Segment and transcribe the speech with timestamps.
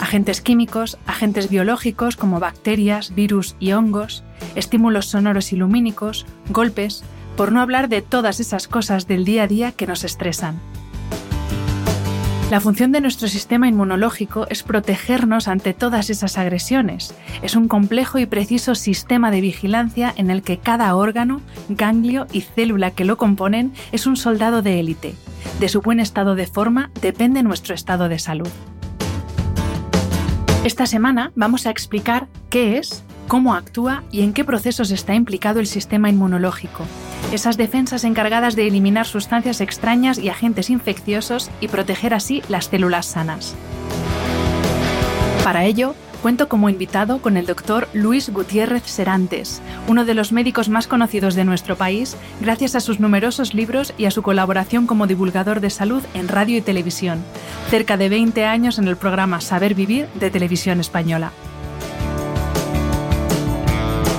[0.00, 4.22] agentes químicos, agentes biológicos como bacterias, virus y hongos,
[4.54, 7.04] estímulos sonoros y lumínicos, golpes,
[7.36, 10.60] por no hablar de todas esas cosas del día a día que nos estresan.
[12.50, 17.14] La función de nuestro sistema inmunológico es protegernos ante todas esas agresiones.
[17.42, 21.40] Es un complejo y preciso sistema de vigilancia en el que cada órgano,
[21.70, 25.14] ganglio y célula que lo componen es un soldado de élite.
[25.58, 28.50] De su buen estado de forma depende nuestro estado de salud.
[30.64, 35.60] Esta semana vamos a explicar qué es, cómo actúa y en qué procesos está implicado
[35.60, 36.86] el sistema inmunológico.
[37.34, 43.04] Esas defensas encargadas de eliminar sustancias extrañas y agentes infecciosos y proteger así las células
[43.04, 43.54] sanas.
[45.44, 45.94] Para ello,
[46.24, 51.34] cuento como invitado con el doctor Luis Gutiérrez Serantes, uno de los médicos más conocidos
[51.34, 55.68] de nuestro país, gracias a sus numerosos libros y a su colaboración como divulgador de
[55.68, 57.22] salud en radio y televisión,
[57.68, 61.30] cerca de 20 años en el programa Saber Vivir de Televisión Española.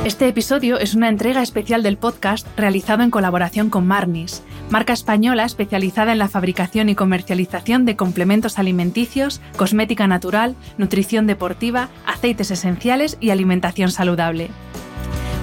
[0.06, 5.46] Este episodio es una entrega especial del podcast realizado en colaboración con Marnis, marca española
[5.46, 13.18] especializada en la fabricación y comercialización de complementos alimenticios, cosmética natural, nutrición deportiva, aceites esenciales
[13.20, 14.52] y alimentación saludable.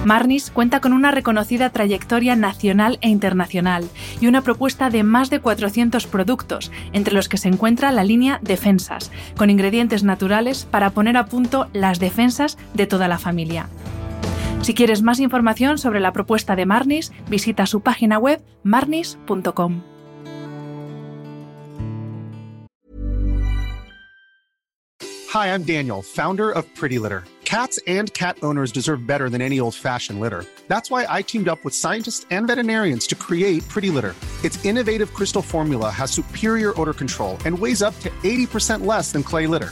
[0.05, 3.89] Marnis cuenta con una reconocida trayectoria nacional e internacional
[4.21, 8.39] y una propuesta de más de 400 productos, entre los que se encuentra la línea
[8.41, 13.67] Defensas, con ingredientes naturales para poner a punto las defensas de toda la familia.
[14.63, 19.83] Si quieres más información sobre la propuesta de Marnis, visita su página web marnis.com.
[25.33, 27.25] Hi, I'm Daniel, founder of Pretty Litter.
[27.43, 30.45] Cats and cat owners deserve better than any old-fashioned litter.
[30.69, 34.15] That's why I teamed up with scientists and veterinarians to create Pretty Litter.
[34.45, 39.23] Its innovative crystal formula has superior odor control and weighs up to 80% less than
[39.23, 39.71] clay litter.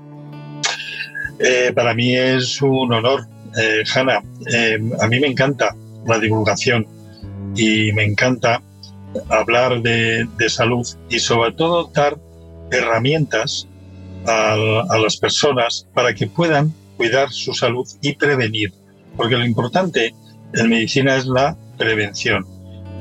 [1.43, 3.25] Eh, para mí es un honor,
[3.57, 4.21] eh, Hanna.
[4.53, 5.75] Eh, a mí me encanta
[6.05, 6.85] la divulgación
[7.55, 8.61] y me encanta
[9.29, 12.17] hablar de, salud y sobre todo dar
[12.71, 13.67] herramientas
[14.27, 14.55] a,
[15.01, 18.71] las personas para que puedan cuidar su salud y prevenir.
[19.17, 20.13] Porque lo importante
[20.53, 22.45] en medicina es la prevención,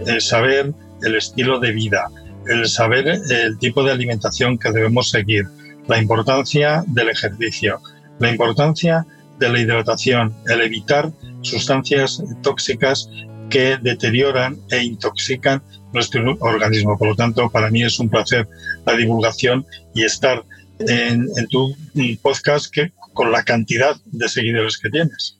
[0.06, 0.72] el saber
[1.02, 2.08] el estilo de vida,
[2.46, 5.44] el saber el tipo de alimentación que debemos seguir,
[5.86, 7.80] la importancia del ejercicio,
[8.20, 9.04] la importancia
[9.38, 11.10] de la hidratación, el evitar
[11.42, 13.10] sustancias tóxicas
[13.48, 16.96] que deterioran e intoxican nuestro organismo.
[16.96, 18.46] Por lo tanto, para mí es un placer
[18.86, 20.44] la divulgación y estar
[20.78, 21.74] en, tu
[22.22, 25.39] podcast que, con la cantidad de seguidores que tienes.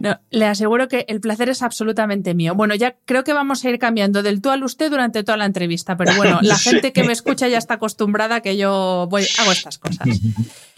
[0.00, 2.54] No, le aseguro que el placer es absolutamente mío.
[2.54, 5.44] Bueno, ya creo que vamos a ir cambiando del tú al usted durante toda la
[5.44, 9.26] entrevista, pero bueno, la gente que me escucha ya está acostumbrada a que yo voy,
[9.38, 10.08] hago estas cosas.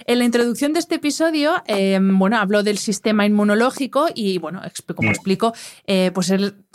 [0.04, 4.60] En la introducción de este episodio, eh, bueno, hablo del sistema inmunológico y, bueno,
[4.96, 5.54] como explico,
[5.86, 6.32] eh, pues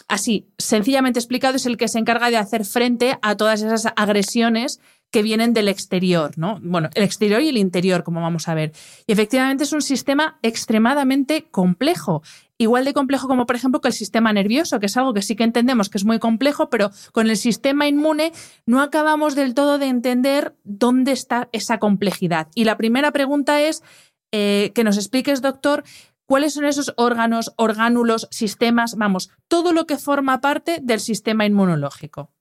[0.07, 4.79] así, sencillamente explicado, es el que se encarga de hacer frente a todas esas agresiones
[5.11, 6.59] que vienen del exterior, ¿no?
[6.61, 8.73] Bueno, el exterior y el interior, como vamos a ver.
[9.05, 12.23] Y efectivamente es un sistema extremadamente complejo.
[12.59, 15.35] Igual de complejo como, por ejemplo, que el sistema nervioso, que es algo que sí
[15.35, 18.31] que entendemos que es muy complejo, pero con el sistema inmune
[18.65, 22.47] no acabamos del todo de entender dónde está esa complejidad.
[22.55, 23.83] Y la primera pregunta es
[24.31, 25.83] eh, que nos expliques, doctor,
[26.25, 32.31] cuáles son esos órganos, orgánulos, sistemas, vamos, todo lo que forma parte del sistema inmunológico.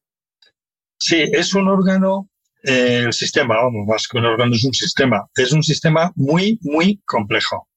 [0.99, 2.31] Sí, es un órgano
[2.67, 7.01] el sistema, vamos, más que un órgano es un sistema, es un sistema muy, muy
[7.05, 7.69] complejo.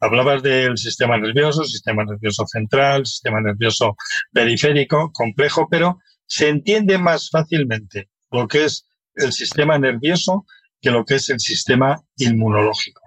[0.00, 3.96] Hablabas del sistema nervioso, sistema nervioso central, sistema nervioso
[4.32, 10.46] periférico, complejo, pero se entiende más fácilmente lo que es el sistema nervioso
[10.80, 13.02] que lo que es el sistema inmunológico.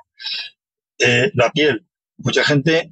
[0.97, 1.85] Eh, la piel.
[2.17, 2.91] Mucha gente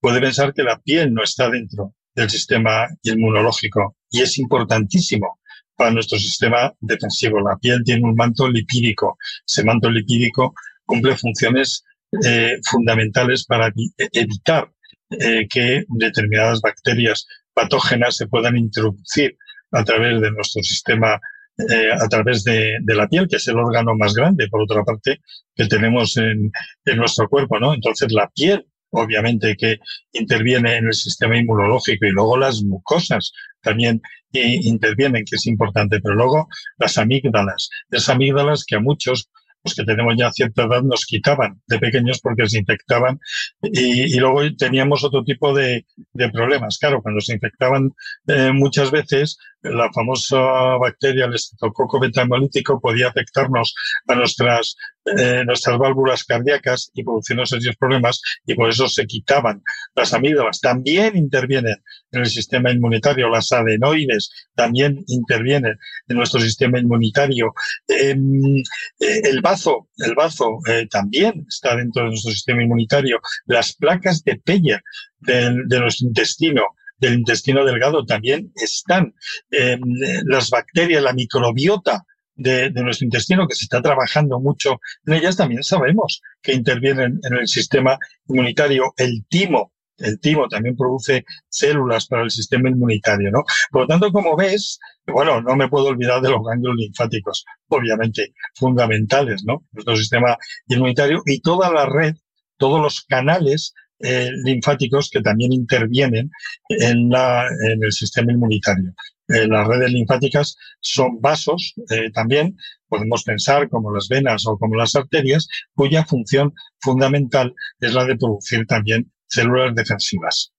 [0.00, 5.40] puede pensar que la piel no está dentro del sistema inmunológico y es importantísimo
[5.76, 7.40] para nuestro sistema defensivo.
[7.40, 9.18] La piel tiene un manto lipídico.
[9.46, 10.54] Ese manto lipídico
[10.84, 11.84] cumple funciones
[12.24, 13.72] eh, fundamentales para
[14.12, 14.70] evitar
[15.10, 19.36] eh, que determinadas bacterias patógenas se puedan introducir
[19.72, 21.20] a través de nuestro sistema,
[21.68, 25.20] eh, a través de, la piel, que es el órgano más grande, por otra parte,
[25.54, 26.50] que tenemos en,
[26.84, 27.74] en nuestro cuerpo, ¿no?
[27.74, 29.78] Entonces, la piel obviamente que
[30.12, 34.00] interviene en el sistema inmunológico y luego las mucosas también
[34.32, 36.48] intervienen, que es importante, pero luego
[36.78, 39.30] las amígdalas, las amígdalas que a muchos
[39.64, 43.20] los que tenemos ya cierta edad nos quitaban de pequeños porque se infectaban
[43.62, 45.84] y, luego teníamos otro tipo de,
[46.32, 46.78] problemas.
[46.78, 47.92] Claro, cuando se infectaban
[48.26, 50.38] eh, muchas veces, la famosa
[50.78, 53.74] bacteria, el estreptococo betamolítico, podía afectarnos
[54.08, 59.62] a nuestras, eh, nuestras válvulas cardíacas y producirnos serios problemas y por eso se quitaban
[59.94, 60.60] las amígdalas.
[60.60, 61.76] También intervienen
[62.12, 67.54] en el sistema inmunitario, las adenoides también intervienen en nuestro sistema inmunitario.
[67.88, 68.58] Em,
[68.98, 73.20] eh, el bazo, el bazo eh, también está dentro de nuestro sistema inmunitario.
[73.46, 74.82] Las placas de Peyer
[75.20, 76.62] de nuestro intestino
[77.00, 79.14] del intestino delgado también están
[79.50, 79.80] em,
[80.26, 82.04] las bacterias, la microbiota
[82.40, 87.34] de, nuestro intestino, que se está trabajando mucho en ellas, también sabemos que intervienen en
[87.36, 87.98] el sistema
[88.28, 88.92] inmunitario.
[88.96, 93.42] El timo, el timo también produce células para el sistema inmunitario, ¿no?
[93.70, 98.32] Por lo tanto, como ves, bueno, no me puedo olvidar de los ganglios linfáticos, obviamente
[98.54, 99.66] fundamentales, ¿no?
[99.72, 100.36] Nuestro sistema
[100.68, 102.14] inmunitario y toda la red,
[102.56, 106.30] todos los canales eh, linfáticos que también intervienen
[106.70, 108.94] en, la, en el sistema inmunitario.
[109.30, 112.56] Eh, las redes linfáticas son vasos eh, también,
[112.88, 118.16] podemos pensar como las venas o como las arterias, cuya función fundamental es la de
[118.16, 120.52] producir también células defensivas.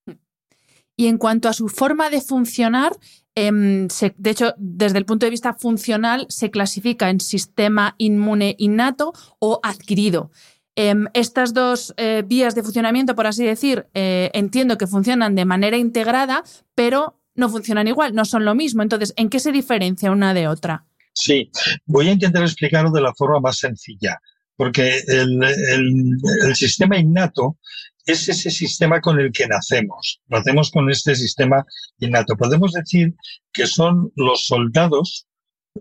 [0.96, 2.94] Y en cuanto a su forma de funcionar,
[3.36, 3.88] em,
[4.18, 9.60] de hecho, desde el punto de vista funcional, se clasifica en sistema inmune innato o
[9.64, 10.32] adquirido.
[10.78, 15.76] Em, estas dos eh, vías de funcionamiento, por así decir, entiendo que funcionan de manera
[15.76, 16.44] integrada,
[16.76, 18.84] pero no funcionan igual, no son lo mismo.
[18.84, 20.86] Entonces, ¿en qué se diferencia una de otra?
[21.14, 21.50] Sí,
[21.86, 24.22] voy a intentar explicarlo de la forma más sencilla,
[24.56, 27.58] porque el, sistema innato
[28.06, 30.22] es ese sistema con el que nacemos.
[30.28, 31.66] Lo hacemos con este sistema
[32.00, 32.38] innato.
[32.38, 33.14] Podemos decir
[33.52, 35.26] que son los soldados,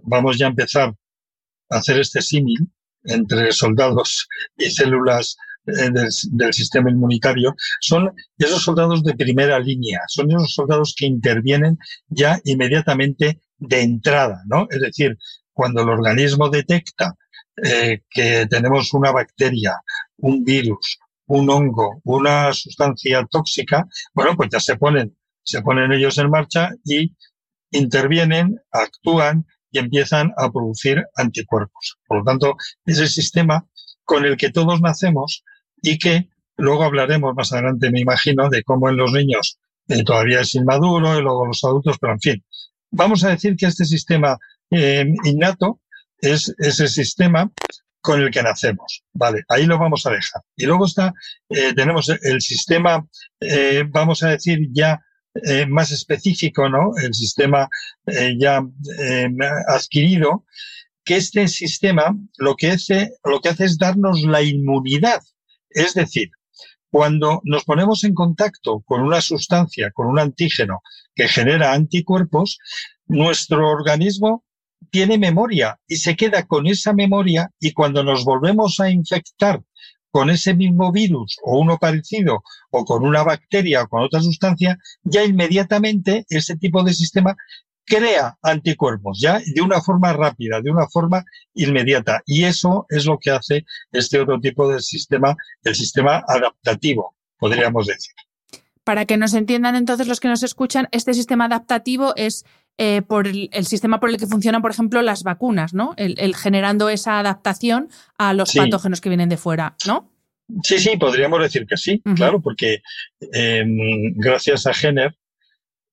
[0.02, 0.94] vamos ya a empezar
[1.68, 2.70] a hacer este símil,
[3.04, 4.26] entre soldados
[4.56, 5.36] y células
[5.78, 5.90] eh,
[6.30, 11.78] del, sistema inmunitario, son esos soldados de primera línea, son esos soldados que intervienen
[12.08, 14.66] ya inmediatamente de entrada, ¿no?
[14.70, 15.16] Es decir,
[15.52, 17.14] cuando el organismo detecta
[17.62, 19.80] eh, que tenemos una bacteria,
[20.18, 26.18] un virus, un hongo, una sustancia tóxica, bueno, pues ya se ponen, se ponen ellos
[26.18, 27.14] en marcha y
[27.70, 31.98] intervienen, actúan y empiezan a producir anticuerpos.
[32.06, 33.66] Por lo tanto, es el sistema
[34.04, 35.44] con el que todos nacemos
[35.82, 40.40] y que luego hablaremos más adelante, me imagino, de cómo en los niños eh, todavía
[40.40, 42.44] es inmaduro y luego los adultos, pero en fin.
[42.92, 44.38] Vamos a decir que este sistema
[44.70, 45.80] eh, innato
[46.18, 47.50] es ese sistema
[48.00, 49.04] con el que nacemos.
[49.12, 50.42] Vale, ahí lo vamos a dejar.
[50.56, 51.12] Y luego está,
[51.48, 53.06] eh, tenemos el sistema,
[53.90, 55.00] vamos a decir ya
[55.68, 56.92] más específico, ¿no?
[57.02, 57.68] El sistema
[58.38, 58.62] ya
[59.68, 60.44] adquirido,
[61.04, 65.20] que este sistema lo que hace, lo que hace es darnos la inmunidad.
[65.70, 66.30] Es decir,
[66.90, 70.80] cuando nos ponemos en contacto con una sustancia, con un antígeno
[71.14, 72.58] que genera anticuerpos,
[73.06, 74.44] nuestro organismo
[74.90, 79.62] tiene memoria y se queda con esa memoria y cuando nos volvemos a infectar
[80.10, 84.76] con ese mismo virus o uno parecido o con una bacteria o con otra sustancia,
[85.04, 87.36] ya inmediatamente ese tipo de sistema
[87.90, 92.22] crea anticuerpos, ya de una forma rápida, de una forma inmediata.
[92.24, 97.86] Y eso es lo que hace este otro tipo de sistema, el sistema adaptativo, podríamos
[97.86, 98.14] decir.
[98.84, 102.44] Para que nos entiendan entonces los que nos escuchan, este sistema adaptativo es
[102.78, 105.92] eh, por el, sistema por el que funcionan, por ejemplo, las vacunas, ¿no?
[105.96, 110.10] El, generando esa adaptación a los patógenos que vienen de fuera, ¿no?
[110.62, 112.82] Sí, sí, podríamos decir que sí, claro, porque
[113.32, 115.14] em, gracias a Jenner,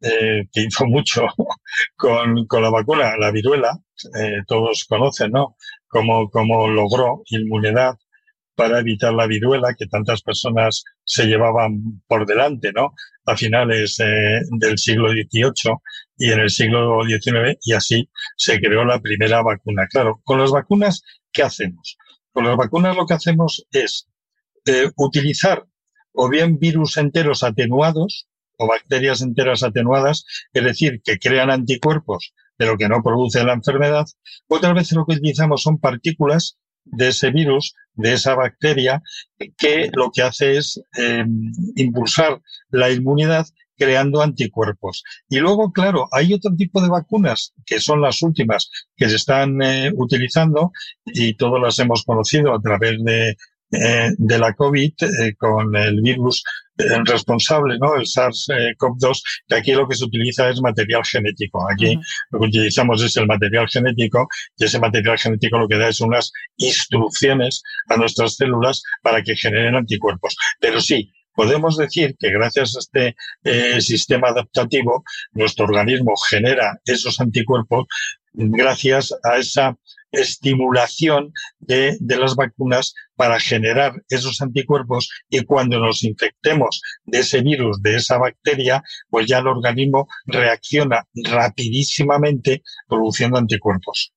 [0.02, 1.26] eh, que hizo mucho
[1.96, 3.78] con, con, la vacuna, la viruela,
[4.20, 5.56] eh, todos conocen, ¿no?
[5.88, 7.96] Cómo, cómo logró inmunidad
[8.58, 12.94] para evitar la viruela que tantas personas se llevaban por delante, ¿no?
[13.26, 15.78] A finales eh, del siglo XVIII
[16.18, 19.86] y en el siglo XIX y así se creó la primera vacuna.
[19.88, 21.98] Claro, con las vacunas, ¿qué hacemos?
[22.32, 24.10] Con las vacunas lo que hacemos es
[24.66, 25.66] eh, utilizar
[26.14, 32.66] o bien virus enteros atenuados o bacterias enteras atenuadas, es decir, que crean anticuerpos de
[32.66, 34.06] lo que no produce la enfermedad.
[34.48, 39.02] Otras veces lo que utilizamos son partículas de ese virus, de esa bacteria,
[39.58, 43.46] que lo que hace es em, impulsar la inmunidad
[43.78, 45.04] creando anticuerpos.
[45.30, 49.62] Y luego, claro, hay otro tipo de vacunas, que son las últimas que se están
[49.62, 50.72] eh, utilizando
[51.06, 53.36] y todas las hemos conocido a través de,
[53.72, 56.44] eh, de la COVID eh, con el virus
[57.06, 57.96] responsable, ¿no?
[57.96, 61.68] El SARS-CoV-2, que aquí lo que se utiliza es material genético.
[61.72, 65.88] Aquí lo que utilizamos es el material genético y ese material genético lo que da
[65.90, 70.38] es unas instrucciones a nuestras células para que generen anticuerpos.
[70.60, 77.20] Pero sí, podemos decir que gracias a este eh, sistema adaptativo, nuestro organismo genera esos
[77.20, 77.86] anticuerpos
[78.38, 79.78] gracias a esa
[80.12, 87.42] estimulación de, de, las vacunas para generar esos anticuerpos y cuando nos infectemos de ese
[87.42, 94.14] virus, de esa bacteria, pues ya el organismo reacciona rapidísimamente produciendo anticuerpos.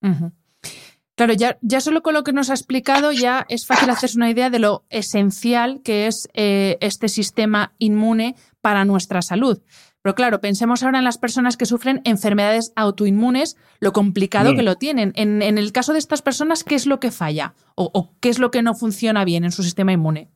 [1.17, 4.31] Claro, ya, ya solo con lo que nos ha explicado ya es fácil hacerse una
[4.31, 9.61] idea de lo esencial que es eh, este sistema inmune para nuestra salud.
[10.03, 14.77] Pero claro, pensemos ahora en las personas que sufren enfermedades autoinmunes, lo complicado que lo
[14.77, 15.13] tienen.
[15.15, 17.55] En, el caso de estas personas, ¿qué es lo que falla?
[17.75, 20.31] ¿O, qué es lo que no funciona bien en su sistema inmune?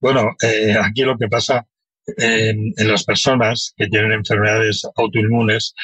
[0.00, 1.66] Bueno, eh, aquí lo que pasa
[2.06, 5.74] en las personas que tienen enfermedades autoinmunes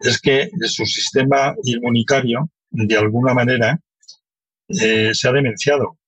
[0.00, 3.80] es que su sistema inmunitario, de alguna manera,
[4.68, 5.98] eh, se ha demenciado.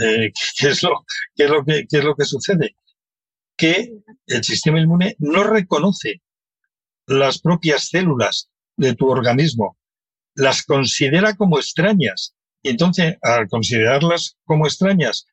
[0.00, 2.74] Eh, ¿qué, es lo, qué, es lo que, ¿Qué es lo que sucede?
[3.56, 3.92] Que
[4.26, 6.22] el sistema inmune no reconoce
[7.06, 9.76] las propias células de tu organismo,
[10.34, 12.34] las considera como extrañas.
[12.62, 15.26] Y entonces, al considerarlas como extrañas,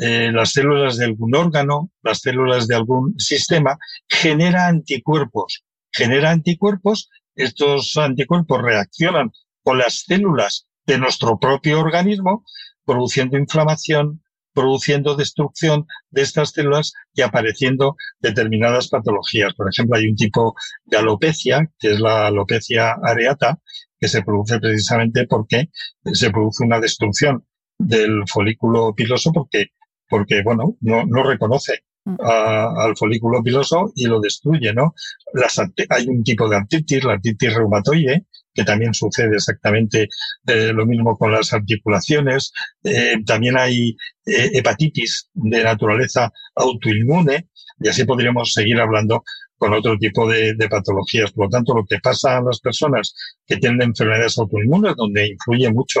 [0.00, 5.64] eh, las células de algún órgano, las células de algún sistema, genera anticuerpos.
[5.90, 9.32] Genera anticuerpos, estos anticuerpos reaccionan
[9.62, 12.44] con las células de nuestro propio organismo,
[12.84, 19.54] produciendo inflamación, produciendo destrucción de estas células y apareciendo determinadas patologías.
[19.54, 23.58] Por ejemplo, hay un tipo de alopecia, que es la alopecia areata,
[24.00, 25.70] que se produce precisamente porque
[26.12, 27.44] se produce una destrucción
[27.78, 29.68] del folículo piloso porque,
[30.08, 31.84] porque bueno, no, no reconoce
[32.18, 34.94] al folículo piloso y lo destruye, ¿no?
[35.34, 38.26] Las, hay un tipo de artritis, la artritis reumatoide,
[38.58, 40.08] que también sucede exactamente
[40.46, 42.52] eh, lo mismo con las articulaciones.
[42.82, 43.96] Eh, también hay
[44.26, 47.48] eh, hepatitis de naturaleza autoinmune
[47.78, 49.22] y así podríamos seguir hablando
[49.56, 51.30] con otro tipo de, patologías.
[51.30, 53.14] Por lo tanto, lo que pasa a las personas
[53.46, 56.00] que tienen enfermedades autoinmunes, donde influye mucho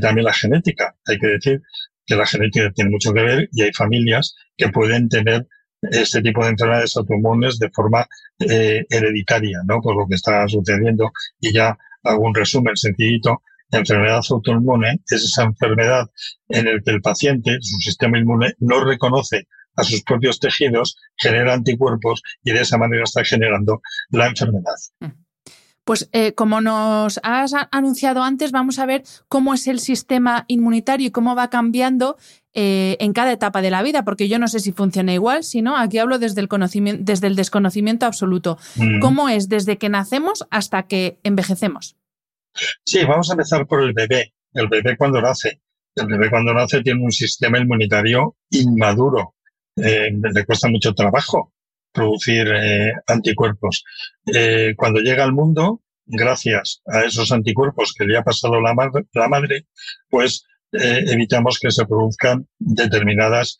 [0.00, 1.62] también la genética, hay que decir
[2.06, 5.46] que la genética tiene mucho que ver y hay familias que pueden tener
[5.82, 8.06] este tipo de enfermedades autoinmunes de forma
[8.38, 9.80] hereditaria, ¿no?
[9.80, 11.10] Por lo que está sucediendo
[11.40, 16.06] y ya hago un resumen sencillito, enfermedad autoinmune es esa enfermedad
[16.48, 21.52] en la que el paciente, su sistema inmune, no reconoce a sus propios tejidos, genera
[21.52, 24.74] anticuerpos y de esa manera está generando la enfermedad.
[25.00, 25.25] Mm.
[25.86, 31.06] Pues eh, como nos has anunciado antes, vamos a ver cómo es el sistema inmunitario
[31.06, 32.16] y cómo va cambiando
[32.54, 35.62] eh, en cada etapa de la vida, porque yo no sé si funciona igual, si
[35.62, 38.58] no, aquí hablo desde el, conocimiento, desde el desconocimiento absoluto.
[38.74, 38.98] Mm.
[38.98, 41.94] ¿Cómo es desde que nacemos hasta que envejecemos?
[42.84, 44.34] Sí, vamos a empezar por el bebé.
[44.54, 45.60] El bebé cuando nace.
[45.94, 49.34] El bebé cuando nace tiene un sistema inmunitario inmaduro.
[49.76, 51.52] Eh, le cuesta mucho trabajo
[51.96, 53.84] producir eh, anticuerpos.
[54.26, 59.66] Eh, cuando llega al mundo, gracias a esos anticuerpos que le ha pasado la, madre,
[60.10, 63.58] pues eh, evitamos que se produzcan determinadas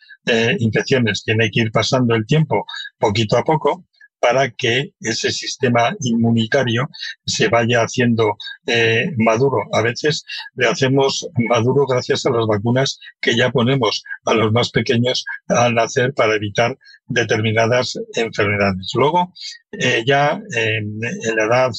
[0.59, 1.23] infecciones.
[1.25, 2.67] Tiene que ir pasando el tiempo
[2.99, 3.87] poquito a poco
[4.21, 6.89] para que ese sistema inmunitario
[7.25, 9.59] se vaya haciendo eh, maduro.
[9.73, 14.71] A veces le hacemos maduro gracias a las vacunas que ya ponemos a los más
[14.71, 18.93] pequeños al nacer para evitar determinadas enfermedades.
[18.95, 19.33] Luego,
[19.73, 21.71] eh, ya en, la edad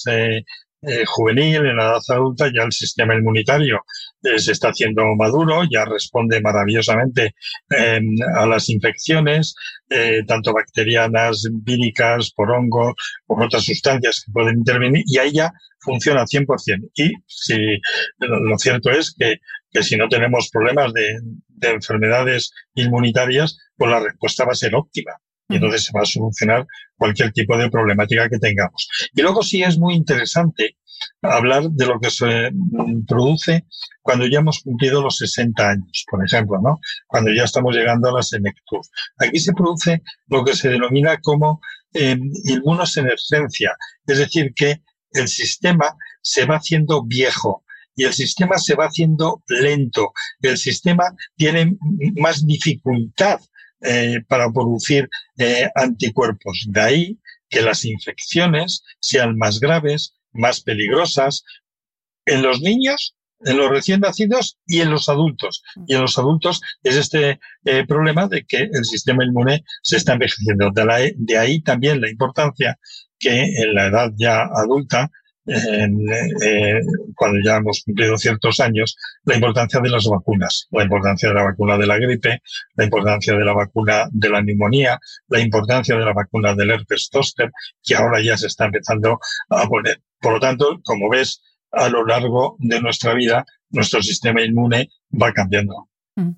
[0.81, 3.81] eh, juvenil, en la edad adulta, ya el sistema inmunitario
[4.23, 7.35] eh, se está haciendo maduro, ya responde maravillosamente
[7.69, 9.55] em, a las infecciones,
[9.89, 12.93] eh, tanto bacterianas, víricas, por hongos,
[13.25, 16.91] por otras sustancias que pueden intervenir, y ahí ya funciona 100%.
[16.95, 17.57] Y si,
[18.19, 19.37] lo cierto es que,
[19.71, 24.75] que si no tenemos problemas de, de enfermedades inmunitarias, pues la respuesta va a ser
[24.75, 25.13] óptima
[25.49, 26.65] Y entonces se va a solucionar
[26.97, 28.89] cualquier tipo de problemática que tengamos.
[29.13, 30.77] Y luego sí es muy interesante
[31.21, 32.51] hablar de lo que se
[33.07, 33.65] produce
[34.01, 36.79] cuando ya hemos cumplido los 60 años, por ejemplo, ¿no?
[37.07, 38.81] Cuando ya estamos llegando a la senectud.
[39.19, 41.61] Aquí se produce lo que se denomina como
[41.93, 43.75] eh, inmunosenescencia,
[44.05, 47.63] es decir, que el sistema se va haciendo viejo,
[47.97, 50.13] y el sistema se va haciendo lento.
[50.39, 51.03] El sistema
[51.35, 51.75] tiene
[52.15, 53.39] más dificultad
[53.81, 56.65] eh, para producir eh, anticuerpos.
[56.69, 57.19] De ahí
[57.49, 61.43] que las infecciones sean más graves, más peligrosas
[62.25, 65.63] en los niños, en los recién nacidos y en los adultos.
[65.87, 70.13] Y en los adultos es este eh, problema de que el sistema inmune se está
[70.13, 70.71] envejeciendo.
[70.71, 72.77] de ahí también la importancia
[73.19, 75.11] que en la edad ya adulta
[75.47, 76.81] eh,
[77.15, 81.43] cuando ya hemos cumplido ciertos años, la importancia de las vacunas, la importancia de la
[81.43, 82.41] vacuna de la gripe,
[82.75, 84.99] la importancia de la vacuna de la neumonía,
[85.29, 87.51] la importancia de la vacuna del herpes zoster,
[87.83, 90.01] que ahora ya se está empezando a poner.
[90.19, 95.31] Por lo tanto, como ves, a lo largo de nuestra vida, nuestro sistema inmune va
[95.31, 95.89] cambiando.
[96.15, 96.31] Mm.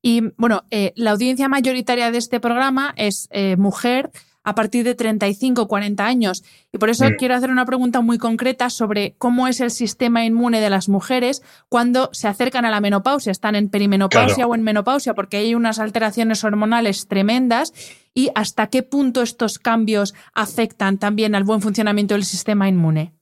[0.00, 4.10] Y bueno, eh, la audiencia mayoritaria de este programa es eh, mujer
[4.44, 6.44] a partir de 35 40 años.
[6.72, 7.16] Y por eso mm.
[7.18, 11.42] quiero hacer una pregunta muy concreta sobre cómo es el sistema inmune de las mujeres
[11.68, 15.78] cuando se acercan a la menopausia, están en perimenopausia o en menopausia, porque hay unas
[15.78, 17.72] alteraciones hormonales tremendas
[18.14, 23.12] y hasta qué punto estos cambios afectan también al buen funcionamiento del sistema inmune.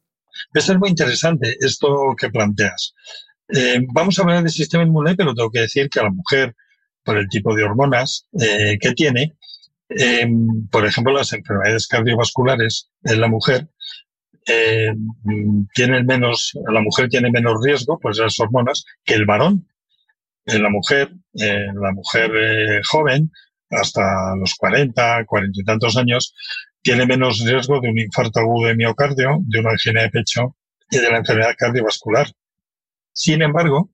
[0.55, 2.95] Eso es muy interesante esto que planteas.
[3.49, 6.55] Eh, vamos a hablar del sistema inmune, pero tengo que decir que a la mujer,
[7.05, 9.37] por el tipo de hormonas eh, que tiene,
[9.89, 10.27] eh,
[10.71, 13.69] por ejemplo, las enfermedades cardiovasculares en la mujer
[14.47, 14.93] eh,
[15.75, 19.69] tienen menos, la mujer tiene menos riesgo por esas hormonas que el varón.
[20.47, 23.33] En la mujer, en la mujer eh, joven,
[23.71, 26.35] hasta los 40, 40 y tantos años,
[26.83, 30.57] tiene menos riesgo de un infarto agudo de miocardio, de una angina de pecho
[30.89, 32.29] y de la enfermedad cardiovascular.
[33.13, 33.91] Sin embargo,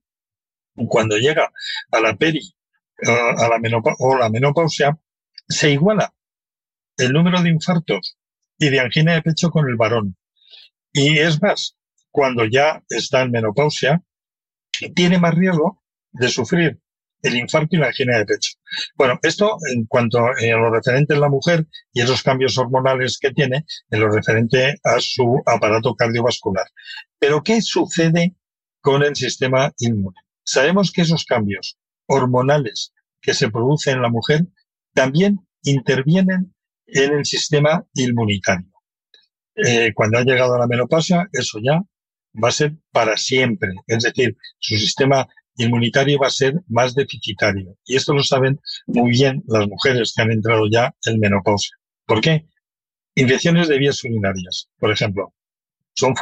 [0.87, 1.51] cuando llega
[1.91, 2.41] a la peri
[3.07, 3.49] a
[3.97, 4.95] o la menopausia,
[5.53, 6.13] se iguala
[6.97, 8.17] el número de infartos
[8.57, 10.17] y de angina de pecho con el varón.
[10.91, 11.75] Y es más,
[12.11, 14.03] cuando ya está en menopausia,
[14.95, 16.79] tiene más riesgo de sufrir
[17.21, 18.51] el infarto y la angina de pecho.
[18.95, 23.31] Bueno, esto en cuanto a lo referente a la mujer y esos cambios hormonales que
[23.31, 26.65] tiene, en lo referente a su aparato cardiovascular.
[27.17, 28.35] Pero, ¿qué sucede
[28.81, 30.17] con el sistema inmune?
[30.43, 34.45] Sabemos que esos cambios hormonales que se producen en la mujer
[34.93, 36.53] también intervienen
[36.87, 38.71] en el sistema inmunitario.
[39.55, 41.81] Eh, cuando ha llegado a la menopausia, eso ya
[42.41, 43.69] va a ser para siempre.
[43.87, 45.27] Es decir, su sistema
[45.57, 47.77] inmunitario va a ser más deficitario.
[47.85, 51.75] Y esto lo saben muy bien las mujeres que han entrado ya en menopausia.
[52.05, 52.47] ¿Por qué?
[53.15, 55.33] Infecciones de vías urinarias, por ejemplo,
[55.93, 56.15] son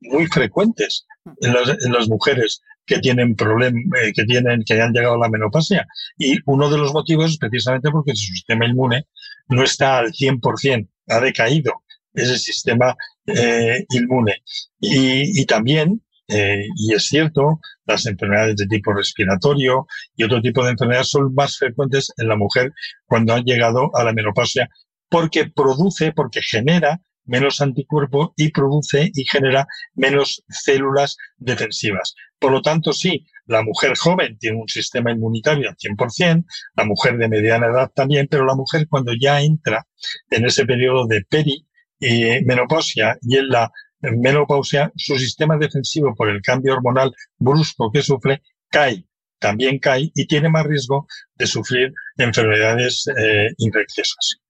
[0.00, 1.06] muy frecuentes
[1.40, 5.18] en las, en las mujeres que tienen problemas, eh, que tienen, que han llegado a
[5.18, 5.86] la menopausia.
[6.18, 9.06] Y uno de los motivos es precisamente porque su sistema inmune
[9.48, 11.82] no está al 100%, ha decaído
[12.14, 12.96] ese sistema
[13.26, 14.42] eh, inmune.
[14.80, 20.70] Y, también, eh, y es cierto, las enfermedades de tipo respiratorio y otro tipo de
[20.70, 22.72] enfermedades son más frecuentes en la mujer
[23.04, 24.68] cuando han llegado a la menopausia
[25.08, 32.14] porque produce, porque genera menos anticuerpo y produce y genera menos células defensivas.
[32.38, 36.44] Por lo tanto, sí, la mujer joven tiene un sistema inmunitario al 100%,
[36.76, 39.86] la mujer de mediana edad también, pero la mujer cuando ya entra
[40.30, 41.66] en ese periodo de peri
[41.98, 43.70] y menopausia y en la
[44.00, 49.06] menopausia, su sistema defensivo por el cambio hormonal brusco que sufre cae,
[49.38, 54.40] también cae y tiene más riesgo de sufrir enfermedades eh, infecciosas.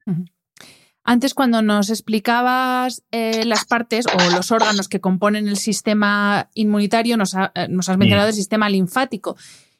[1.09, 7.17] Antes, cuando nos explicabas eh, las partes o los órganos que componen el sistema inmunitario,
[7.17, 9.37] nos, eh, nos has mencionado el sistema linfático.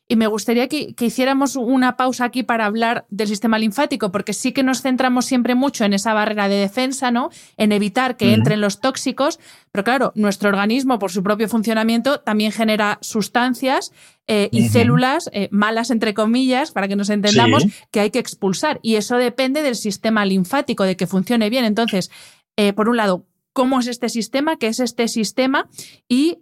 [0.09, 4.53] Y me gustaría que, hiciéramos una pausa aquí para hablar del sistema linfático, porque sí
[4.53, 7.31] que nos centramos siempre mucho en esa barrera de defensa, ¿no?
[7.57, 9.41] En evitar que entren los tóxicos.
[9.73, 13.93] Pero claro, nuestro organismo, por su propio funcionamiento, también genera sustancias
[14.29, 18.79] eh, y células eh, malas, entre comillas, para que nos entendamos, que hay que expulsar.
[18.83, 21.65] Y eso depende del sistema linfático, de que funcione bien.
[21.65, 22.13] Entonces,
[22.57, 24.57] eh, por un lado, ¿cómo es este sistema?
[24.57, 25.69] ¿Qué es este sistema?
[26.09, 26.39] Y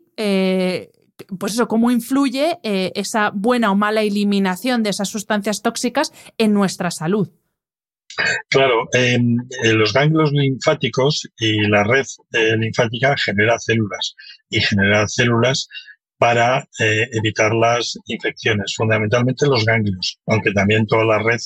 [1.38, 6.53] pues eso, cómo influye eh, esa buena o mala eliminación de esas sustancias tóxicas en
[6.53, 7.31] nuestra salud.
[8.48, 8.88] Claro,
[9.64, 14.14] los ganglios linfáticos y la red eh, linfática genera células
[14.48, 15.68] y genera células
[16.16, 21.40] para eh, evitar las infecciones, fundamentalmente los ganglios, aunque también toda la red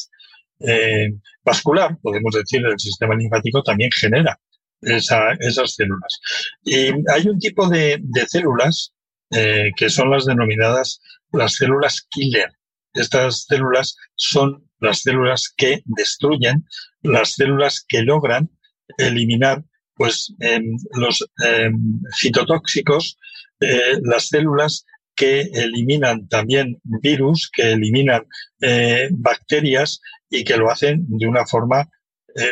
[1.43, 4.39] vascular, podemos decir, el sistema linfático también genera
[4.83, 6.21] esas células.
[6.65, 8.93] Y hay un tipo de, células
[9.31, 11.01] eh, que son las denominadas
[11.33, 12.51] las células killer.
[12.95, 16.65] Estas células son las células que destruyen,
[17.03, 18.51] las células que logran
[18.97, 19.63] eliminar
[19.95, 23.19] pues em, los em, citotóxicos,
[23.61, 28.23] eh, las células que eliminan también virus, que eliminan
[28.61, 31.89] eh, bacterias y que lo hacen de una forma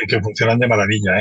[0.09, 1.13] que funcionan de maravilla.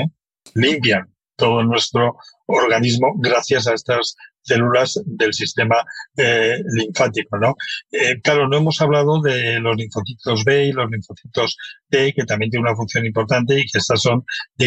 [0.55, 2.17] Limpian todo nuestro
[2.47, 4.17] organismo gracias a estas
[4.47, 5.77] células del sistema
[6.17, 7.55] eh, linfático, ¿no?
[7.91, 11.57] Eh, claro, no hemos hablado de los linfocitos B y los linfocitos
[11.89, 14.25] T, que también tienen una función importante y que estas son,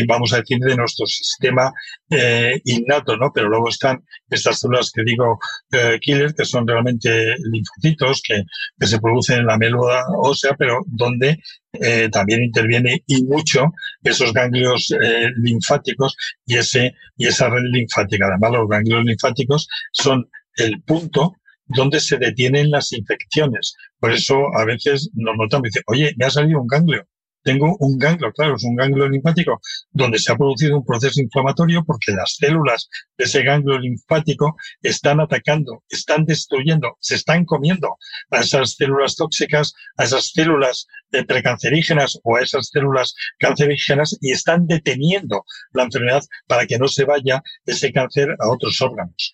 [0.08, 1.72] vamos a decir, de nuestro sistema
[2.10, 3.32] eh, innato, ¿no?
[3.34, 5.40] Pero luego están estas células que digo
[6.02, 8.44] killer, que son realmente linfocitos que,
[8.80, 11.40] que se producen en la médula ósea, pero donde
[11.74, 13.66] eh, también interviene y mucho
[14.04, 16.16] esos ganglios eh, linfáticos
[16.46, 18.26] y ese y esa red linfática.
[18.26, 23.76] Además, los ganglios linfáticos son el punto donde se detienen las infecciones.
[24.00, 27.08] Por eso a veces nos notamos y dicen, oye, me ha salido un ganglio
[27.44, 31.84] tengo un ganglio, claro, es un ganglio linfático donde se ha producido un proceso inflamatorio
[31.86, 37.98] porque las células de ese ganglio linfático están atacando, están destruyendo, se están comiendo
[38.30, 44.32] a esas células tóxicas, a esas células eh, precancerígenas o a esas células cancerígenas y
[44.32, 49.34] están deteniendo la enfermedad para que no se vaya ese cáncer a otros órganos.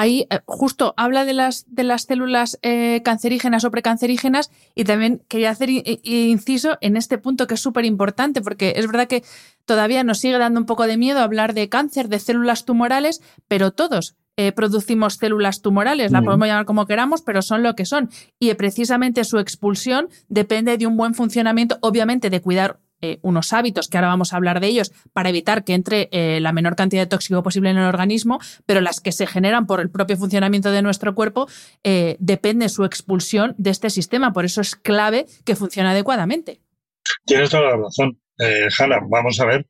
[0.00, 5.24] Ahí eh, justo habla de las, de las células eh, cancerígenas o precancerígenas y también
[5.26, 9.24] quería hacer inciso en este punto que es súper importante porque es verdad que
[9.64, 13.72] todavía nos sigue dando un poco de miedo hablar de cáncer, de células tumorales, pero
[13.72, 18.08] todos eh, producimos células tumorales, la podemos llamar como queramos, pero son lo que son.
[18.38, 23.88] Y precisamente su expulsión depende de un buen funcionamiento, obviamente de cuidar eh, unos hábitos,
[23.88, 27.02] que ahora vamos a hablar de ellos, para evitar que entre eh, la menor cantidad
[27.02, 30.72] de tóxico posible en el organismo, pero las que se generan por el propio funcionamiento
[30.72, 31.46] de nuestro cuerpo,
[31.84, 34.32] eh, depende su expulsión de este sistema.
[34.32, 36.60] Por eso es clave que funcione adecuadamente.
[37.24, 38.18] Tienes toda la razón.
[38.38, 39.66] Eh, Hanna, vamos a ver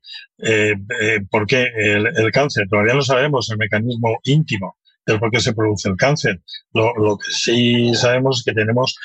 [1.29, 2.67] por qué el, cáncer.
[2.69, 6.41] Todavía no sabemos el mecanismo íntimo del por qué se produce el cáncer.
[6.73, 8.95] Lo, lo que sí sabemos es que tenemos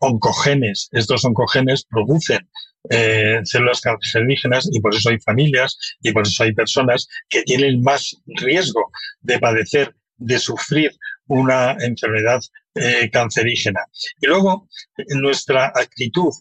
[0.00, 0.88] oncogenes.
[0.92, 2.48] Estos oncogenes producen
[2.88, 7.82] eh, células cancerígenas y por eso hay familias y por eso hay personas que tienen
[7.82, 8.90] más riesgo
[9.20, 10.92] de padecer, de sufrir
[11.26, 12.40] una enfermedad
[12.74, 13.80] eh, cancerígena.
[14.20, 14.68] Y luego,
[15.08, 16.32] nuestra actitud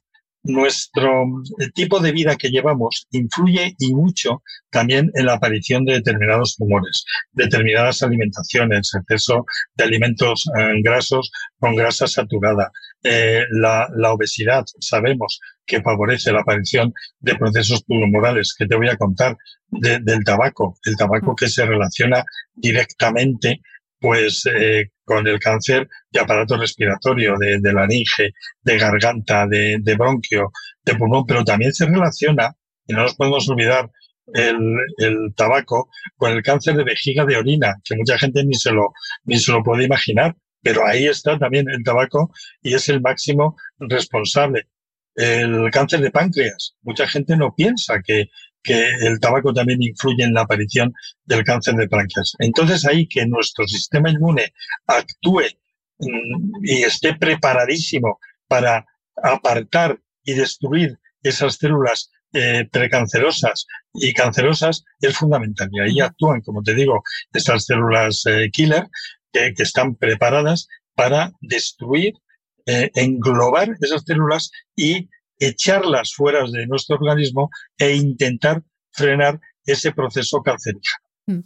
[0.44, 1.26] nuestro
[1.74, 7.04] tipo de vida que llevamos influye y mucho también en la aparición de determinados tumores,
[7.32, 12.72] determinadas alimentaciones, exceso de alimentos eh, grasos con grasa saturada.
[13.04, 18.98] Eh, la, obesidad, sabemos que favorece la aparición de procesos tumorales, que te voy a
[18.98, 19.38] contar
[19.70, 22.24] del tabaco, el tabaco que se relaciona
[22.56, 23.62] directamente
[24.00, 28.32] pues eh, con el cáncer de aparato respiratorio, de, de laringe,
[28.62, 30.52] de garganta, de, de, bronquio,
[30.84, 32.56] de pulmón, pero también se relaciona,
[32.88, 33.90] y no nos podemos olvidar,
[34.34, 38.72] el, el, tabaco con el cáncer de vejiga de orina, que mucha gente ni se
[38.72, 42.32] lo, ni se lo puede imaginar, pero ahí está también el tabaco
[42.62, 44.68] y es el máximo responsable.
[45.16, 48.30] El cáncer de páncreas, mucha gente no piensa que
[48.64, 50.94] que el tabaco también influye en la aparición
[51.26, 52.34] del cáncer de páncreas.
[52.40, 54.54] Entonces ahí que nuestro sistema inmune
[54.88, 55.44] actúe
[56.00, 65.18] mm, y esté preparadísimo para apartar y destruir esas células eh, precancerosas y cancerosas es
[65.18, 65.70] fundamental.
[65.72, 67.02] Y ahí actúan, como te digo,
[67.34, 68.88] estas células eh, killer
[69.32, 72.14] que, están preparadas para destruir,
[72.66, 80.42] eh, englobar esas células y echarlas fuera de nuestro organismo e intentar frenar ese proceso
[80.42, 80.98] cancerígeno.
[81.28, 81.40] Mm.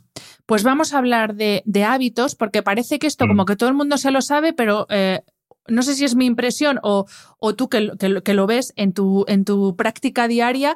[0.46, 3.46] Pues vamos a hablar de, hábitos, porque parece que esto, como mm.
[3.46, 5.22] que todo el mundo se lo sabe, pero eh,
[5.68, 7.06] no sé si es mi impresión o,
[7.56, 7.92] tú que,
[8.24, 10.76] que, lo ves en tu, en tu práctica diaria,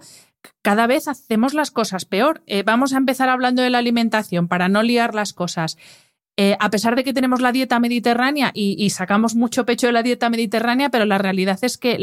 [0.62, 2.44] cada vez hacemos las cosas peor.
[2.48, 5.78] Eh, vamos a empezar hablando de la alimentación para no liar las cosas.
[6.40, 10.04] Eh, a pesar de que tenemos la dieta mediterránea y, sacamos mucho pecho de la
[10.04, 11.98] dieta mediterránea, pero la realidad es que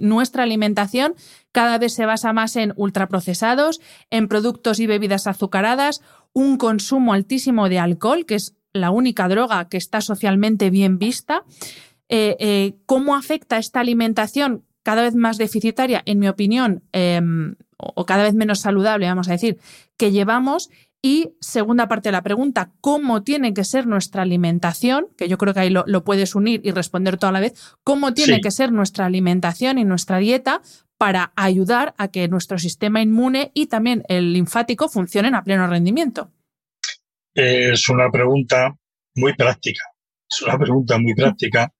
[0.00, 1.14] nuestra alimentación
[1.52, 6.02] cada vez se basa más en ultraprocesados, en productos y bebidas azucaradas,
[6.34, 11.44] un consumo altísimo de alcohol, que es la única droga que está socialmente bien vista.
[12.10, 18.06] Eh, eh, ¿Cómo afecta esta alimentación cada vez más deficitaria, en mi opinión, em, o
[18.06, 19.58] cada vez menos saludable, vamos a decir,
[19.96, 20.70] que llevamos
[21.06, 25.06] y segunda parte de la pregunta, ¿cómo tiene que ser nuestra alimentación?
[25.16, 27.52] Que yo creo que ahí lo, puedes unir y responder toda la vez.
[27.84, 30.62] ¿Cómo tiene que ser nuestra alimentación y nuestra dieta
[30.98, 36.32] para ayudar a que nuestro sistema inmune y también el linfático funcionen a pleno rendimiento?
[37.32, 38.74] Es una pregunta
[39.14, 39.84] muy práctica.
[40.28, 41.72] Es una pregunta muy práctica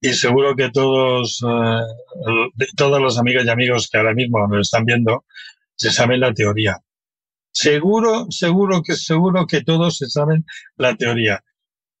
[0.00, 4.86] y seguro que todos, eh, todas las amigas y amigos que ahora mismo nos están
[4.86, 5.26] viendo,
[5.76, 6.78] se saben la teoría.
[7.54, 10.44] Seguro, seguro que seguro que todos se saben
[10.76, 11.44] la teoría,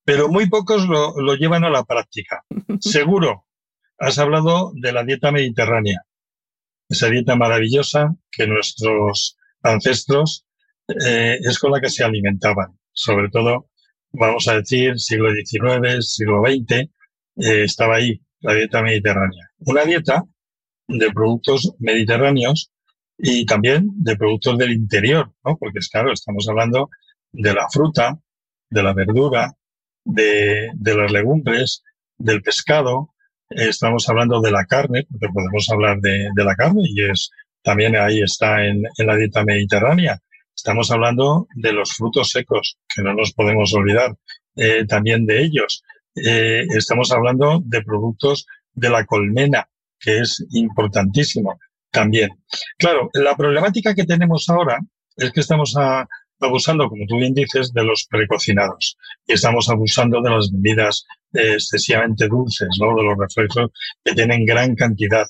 [0.04, 2.44] pero muy pocos lo, lo llevan a la práctica.
[2.80, 3.46] Seguro.
[3.96, 6.02] Has hablado de la dieta mediterránea,
[6.88, 10.44] esa dieta maravillosa que nuestros ancestros
[10.88, 13.70] eh, es con la que se alimentaban, sobre todo,
[14.10, 16.88] vamos a decir, siglo XIX, siglo XX, eh,
[17.36, 19.48] estaba ahí la dieta mediterránea.
[19.60, 20.24] Una dieta
[20.88, 22.72] de productos mediterráneos
[23.18, 25.56] y también de productos del interior, ¿no?
[25.56, 26.90] Porque es claro, estamos hablando
[27.32, 28.18] de la fruta,
[28.70, 29.52] de la verdura,
[30.04, 31.82] de, de las legumbres,
[32.18, 33.14] del pescado,
[33.50, 37.30] estamos hablando de la carne, porque podemos hablar de, de la carne y es
[37.62, 40.20] también ahí está en, en, la dieta mediterránea.
[40.54, 44.14] Estamos hablando de los frutos secos, que no nos podemos olvidar
[44.56, 45.82] eh, también de ellos.
[46.14, 51.58] Eh, estamos hablando de productos de la colmena, que es importantísimo
[51.94, 52.30] también.
[52.76, 54.78] Claro, la problemática que tenemos ahora
[55.16, 55.74] es que estamos
[56.40, 62.28] abusando, como tú bien dices, de los precocinados y estamos abusando de las bebidas excesivamente
[62.28, 62.94] dulces, ¿no?
[62.96, 63.70] de los refrescos
[64.04, 65.24] que tienen gran cantidad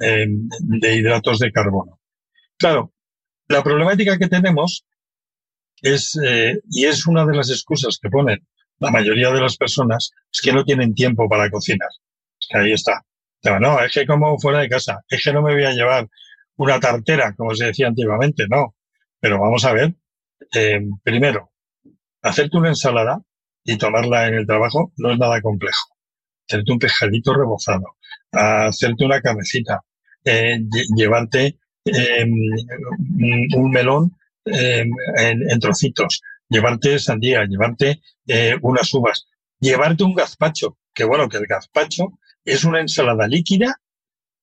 [0.00, 2.00] eh, de hidratos de carbono.
[2.58, 2.92] Claro,
[3.48, 4.84] la problemática que tenemos
[5.82, 8.46] es, eh, y es una de las excusas que ponen
[8.78, 11.88] la mayoría de las personas, es que no tienen tiempo para cocinar.
[12.52, 13.04] Ahí está.
[13.42, 16.08] No, es que como fuera de casa, es que no me voy a llevar
[16.56, 18.74] una tartera, como se decía antiguamente, no.
[19.20, 19.94] Pero vamos a ver,
[20.54, 21.52] eh, primero,
[22.22, 23.20] hacerte una ensalada
[23.64, 25.96] y tomarla en el trabajo no es nada complejo.
[26.48, 27.96] Hacerte un pescadito rebozado,
[28.32, 29.80] hacerte una cabecita,
[30.24, 30.58] eh,
[30.96, 39.26] llevarte eh, un melón em, en, en, trocitos, llevarte sandía, llevarte eh, unas uvas,
[39.60, 43.80] llevarte un gazpacho, que bueno, que el gazpacho es una ensalada líquida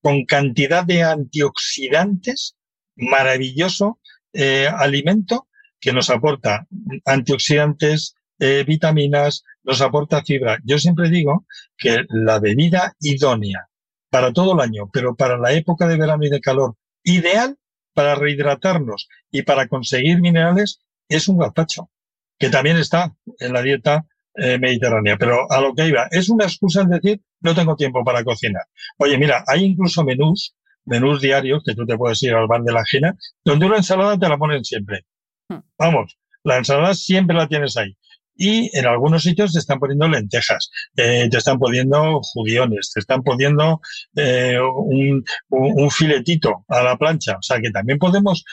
[0.02, 2.56] con cantidad de antioxidantes,
[2.96, 4.00] maravilloso
[4.34, 5.48] eh, alimento
[5.80, 6.68] que nos aporta
[7.06, 10.60] antioxidantes, eh, vitaminas, nos aporta fibra.
[10.64, 11.46] Yo siempre digo
[11.78, 13.70] que la bebida idónea
[14.10, 17.58] para todo el año, pero para la época de verano y de calor, ideal
[17.94, 21.90] para rehidratarnos y para conseguir minerales, es un gazpacho,
[22.38, 25.18] que también está en la dieta eh, mediterránea.
[25.18, 28.64] Pero a lo que iba, es una excusa en decir, no tengo tiempo para cocinar.
[28.98, 32.74] Oye, mira, hay incluso menús, menús diarios, que tú te puedes ir al bar de
[32.74, 35.06] la ajena, donde una ensalada te la ponen siempre.
[35.50, 35.60] Hmm.
[35.78, 37.96] Vamos, la ensalada siempre la tienes ahí.
[38.36, 43.22] Y en algunos sitios te están poniendo lentejas, eh, te están poniendo judiones, te están
[43.22, 43.80] poniendo
[44.16, 47.34] eh, un, un, filetito a la plancha.
[47.34, 48.44] O sea que también podemos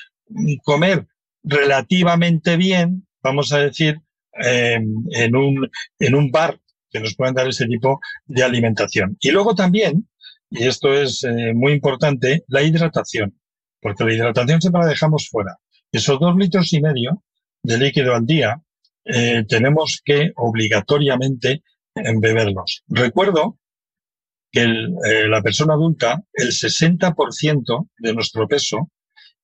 [0.65, 1.07] comer
[1.43, 6.59] relativamente bien, vamos a decir, en, un, en un bar
[6.91, 9.17] que nos puedan dar ese tipo de alimentación.
[9.21, 10.09] Y luego también,
[10.51, 13.39] y esto es eh, muy importante, la hidratación,
[13.81, 15.57] porque la hidratación siempre la dejamos fuera.
[15.93, 17.23] Esos dos litros y medio
[17.63, 18.61] de líquido al día
[19.05, 21.63] eh, tenemos que obligatoriamente
[21.95, 22.83] beberlos.
[22.89, 23.59] Recuerdo
[24.51, 28.91] que eh, la persona adulta, el 60% de nuestro peso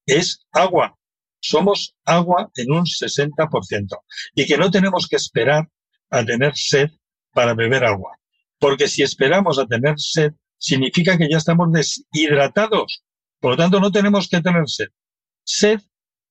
[0.05, 0.97] es agua.
[1.41, 3.99] Somos agua en un 60%.
[4.35, 5.69] Y que no tenemos que esperar
[6.11, 6.91] a tener sed
[7.33, 8.19] para beber agua.
[8.59, 13.03] Porque si esperamos a tener sed, significa que ya estamos deshidratados.
[13.41, 14.89] Por lo tanto, no tenemos que tener sed.
[15.45, 15.81] Sed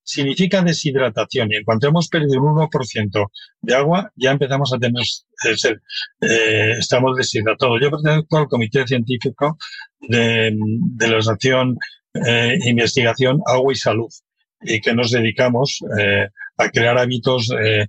[0.06, 3.28] significa deshidratación y en cuanto hemos perdido un 1%
[3.62, 5.78] de agua, ya empezamos a tener sed.
[6.22, 7.80] Eh, estamos deshidratados.
[7.82, 9.58] Yo pertenezco al Comité Científico
[10.00, 10.56] de,
[11.00, 11.78] la Asociación
[12.14, 14.10] eh, Investigación Agua y Salud
[14.62, 17.88] y que nos dedicamos eh, a crear hábitos eh,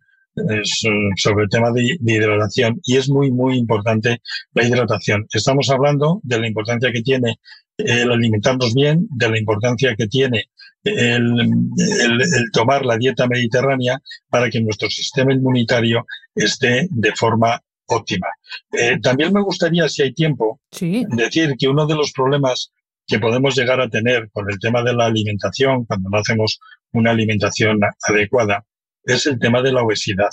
[1.14, 4.20] sobre el tema de, de, hidratación y es muy, muy importante
[4.52, 5.26] la hidratación.
[5.32, 7.38] Estamos hablando de la importancia que tiene
[7.78, 10.50] el alimentarnos bien, de la importancia que tiene
[10.84, 17.60] el, el, el, tomar la dieta mediterránea para que nuestro sistema inmunitario esté de forma
[17.86, 18.28] óptima.
[18.72, 21.04] Eh, también me gustaría, si hay tiempo, sí.
[21.10, 22.72] decir que uno de los problemas
[23.06, 26.58] que podemos llegar a tener con el tema de la alimentación, cuando no hacemos
[26.92, 28.64] una alimentación adecuada,
[29.04, 30.30] es el tema de la obesidad,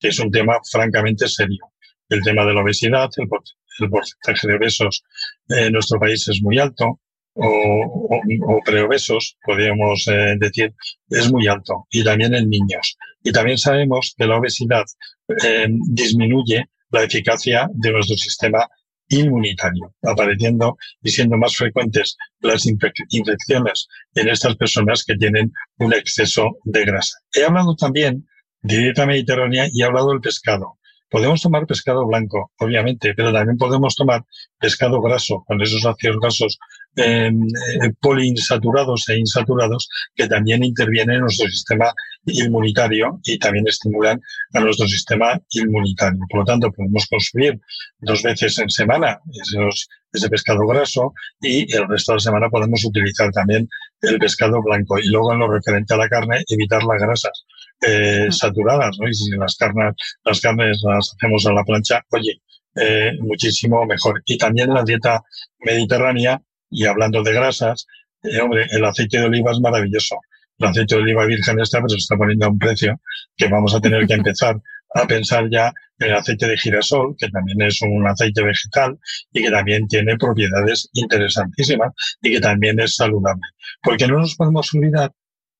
[0.00, 1.72] que es un tema francamente serio.
[2.08, 3.28] El tema de la obesidad, el,
[3.90, 5.04] porcentaje de obesos
[5.48, 7.00] en nuestro país es muy alto,
[7.34, 10.74] o, o, o preobesos, podríamos eh, decir,
[11.10, 12.96] es muy alto, y también en niños.
[13.22, 14.84] Y también sabemos que la obesidad
[15.44, 18.66] eh, disminuye la eficacia de nuestro sistema
[19.08, 26.58] inmunitario, apareciendo y siendo más frecuentes las infecciones en estas personas que tienen un exceso
[26.64, 27.18] de grasa.
[27.34, 28.26] He hablado también
[28.62, 30.78] de dieta mediterránea y he hablado del pescado.
[31.08, 34.24] Podemos tomar pescado blanco, obviamente, pero también podemos tomar
[34.58, 36.58] pescado graso, con esos ácidos grasos
[36.96, 37.30] eh,
[38.00, 41.92] poliinsaturados e insaturados que también intervienen en nuestro sistema
[42.26, 44.20] inmunitario y también estimulan
[44.54, 46.20] a nuestro sistema inmunitario.
[46.30, 47.60] Por lo tanto, podemos consumir
[47.98, 52.84] dos veces en semana esos, ese pescado graso y el resto de la semana podemos
[52.84, 53.68] utilizar también
[54.00, 54.98] el pescado blanco.
[54.98, 57.44] Y luego en lo referente a la carne, evitar las grasas
[57.82, 59.08] eh, saturadas, ¿no?
[59.08, 62.40] Y si las carnes, las carnes las hacemos a la plancha, oye,
[62.76, 64.22] eh, muchísimo mejor.
[64.26, 65.22] Y también la dieta
[65.60, 67.86] mediterránea, y hablando de grasas,
[68.22, 70.16] eh, hombre, el aceite de oliva es maravilloso.
[70.58, 73.00] El aceite de oliva virgen está, pero se está poniendo a un precio
[73.36, 74.60] que vamos a tener que empezar
[74.94, 78.98] a pensar ya en el aceite de girasol, que también es un aceite vegetal
[79.32, 83.42] y que también tiene propiedades interesantísimas y que también es saludable.
[83.82, 85.12] Porque no nos podemos olvidar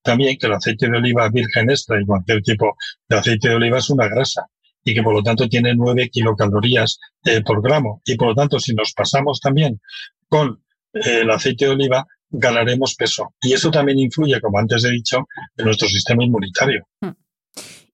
[0.02, 2.76] también que el aceite de oliva virgen extra y cualquier tipo
[3.08, 4.46] de aceite de oliva es una grasa
[4.84, 8.00] y que por lo tanto tiene 9 kilocalorías eh, por gramo.
[8.04, 9.80] Y por lo tanto, si nos pasamos también
[10.28, 10.62] con
[11.04, 13.34] el aceite de oliva, ganaremos peso.
[13.40, 16.86] Y eso también influye, como antes he dicho, en nuestro sistema inmunitario.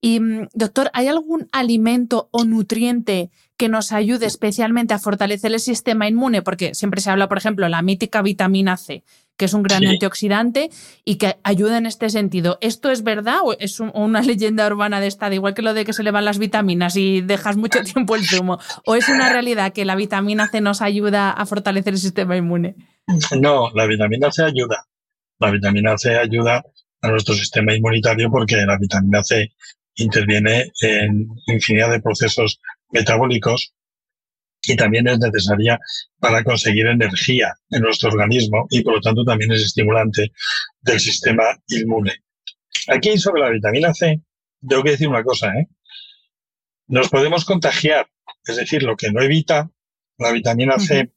[0.05, 5.61] Y, mm, doctor, ¿hay algún alimento o nutriente que nos ayude especialmente a fortalecer el
[5.61, 6.43] sistema inmune?
[6.43, 9.05] Porque siempre se habla, por ejemplo, la mítica vitamina C,
[9.37, 10.71] que es un gran antioxidante
[11.05, 12.59] y que ayuda en este sentido.
[12.61, 15.93] ¿Esto es verdad o es una leyenda urbana de esta, igual que lo de que
[15.93, 18.59] se le van las vitaminas y dejas mucho tiempo el zumo?
[18.85, 22.75] ¿O es una realidad que la vitamina C nos ayuda a fortalecer el sistema inmune?
[23.41, 24.85] No, la vitamina C ayuda.
[25.39, 26.63] La vitamina C ayuda
[27.01, 29.53] a nuestro sistema inmunitario porque la vitamina C
[29.97, 32.61] interviene en infinidad de procesos
[32.91, 33.75] metabólicos
[34.65, 35.79] y también es necesaria
[36.21, 40.33] para conseguir energía en nuestro organismo y por lo tanto también es estimulante
[40.81, 42.23] del sistema inmune.
[42.89, 44.21] Aquí sobre la vitamina C,
[44.67, 45.67] tengo que decir una cosa, ¿eh?
[46.87, 48.07] Nos podemos contagiar,
[48.45, 49.71] es decir, lo que no evita
[50.19, 51.11] la vitamina C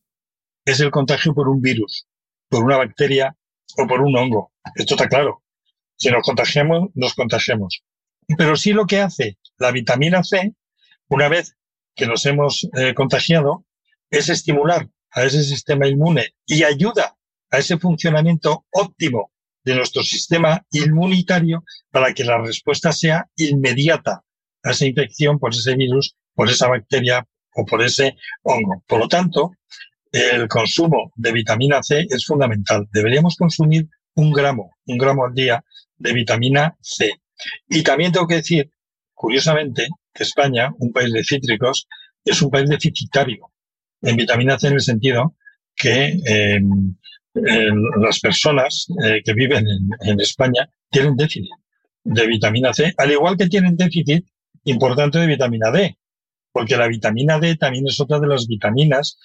[0.66, 2.08] es el contagio por un virus,
[2.50, 3.36] por una bacteria
[3.78, 4.52] o por un hongo.
[4.76, 5.44] Esto está claro.
[5.98, 7.84] Si nos contagiamos, nos contagiamos.
[8.38, 10.54] Pero sí lo que hace la vitamina C,
[11.08, 11.56] una vez
[11.96, 13.66] que nos hemos eh, contagiado,
[14.10, 17.16] es estimular a ese sistema inmune y ayuda
[17.52, 19.32] a ese funcionamiento óptimo
[19.64, 24.24] de nuestro sistema inmunitario para que la respuesta sea inmediata
[24.64, 28.84] a esa infección por ese virus, por esa bacteria o por ese hongo.
[28.88, 29.52] Por lo tanto,
[30.12, 32.88] el consumo de vitamina C es fundamental.
[32.92, 35.64] Deberíamos consumir un gramo, un gramo al día
[35.98, 37.12] de vitamina C.
[37.70, 38.70] Y también tengo que decir,
[39.14, 41.88] curiosamente, que España, un país de cítricos,
[42.24, 43.52] es un país deficitario
[44.02, 45.36] en vitamina C en el sentido
[45.76, 46.96] que em,
[48.02, 49.66] las personas eh, que viven
[50.02, 51.52] en, España tienen déficit
[52.04, 54.26] de vitamina C, al igual que tienen déficit
[54.64, 55.98] importante de vitamina D,
[56.56, 59.20] porque la vitamina D también es otra de las vitaminas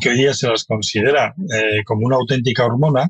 [0.00, 3.08] que hoy día se las considera eh, como una auténtica hormona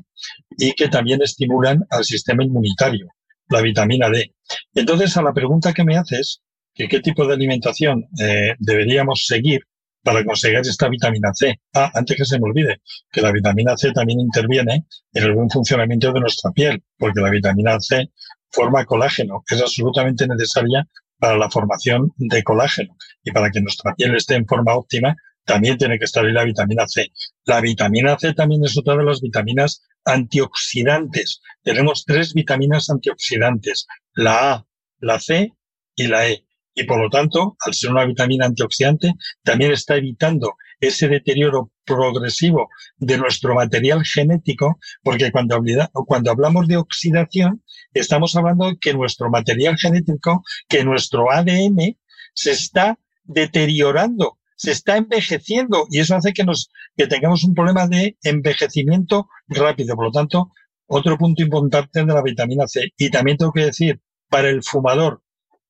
[0.59, 3.07] y que también estimulan al sistema inmunitario
[3.49, 4.31] la vitamina D.
[4.75, 9.61] Entonces, a la pregunta que me haces, que qué tipo de alimentación eh, deberíamos seguir
[10.03, 11.59] para conseguir esta vitamina C.
[11.73, 12.79] Ah, antes que se me olvide,
[13.11, 17.31] que la vitamina C también interviene en el buen funcionamiento de nuestra piel, porque la
[17.31, 18.11] vitamina C
[18.51, 22.95] forma colágeno, es absolutamente necesaria para la formación de colágeno.
[23.23, 26.45] Y para que nuestra piel esté en forma óptima, también tiene que estar ahí la
[26.45, 27.11] vitamina C.
[27.45, 31.41] La vitamina C también es otra de las vitaminas antioxidantes.
[31.63, 34.67] Tenemos tres vitaminas antioxidantes, la A,
[34.99, 35.53] la C
[35.95, 36.45] y la E.
[36.75, 42.69] Y por lo tanto, al ser una vitamina antioxidante, también está evitando ese deterioro progresivo
[42.97, 45.61] de nuestro material genético, porque cuando,
[46.07, 51.97] cuando hablamos de oxidación, estamos hablando de que nuestro material genético, que nuestro ADN
[52.33, 57.87] se está deteriorando se está envejeciendo y eso hace que nos que tengamos un problema
[57.87, 59.95] de envejecimiento rápido.
[59.95, 60.51] Por lo tanto,
[60.87, 62.93] otro punto importante de la vitamina C.
[62.97, 65.21] Y también tengo que decir, para el fumador,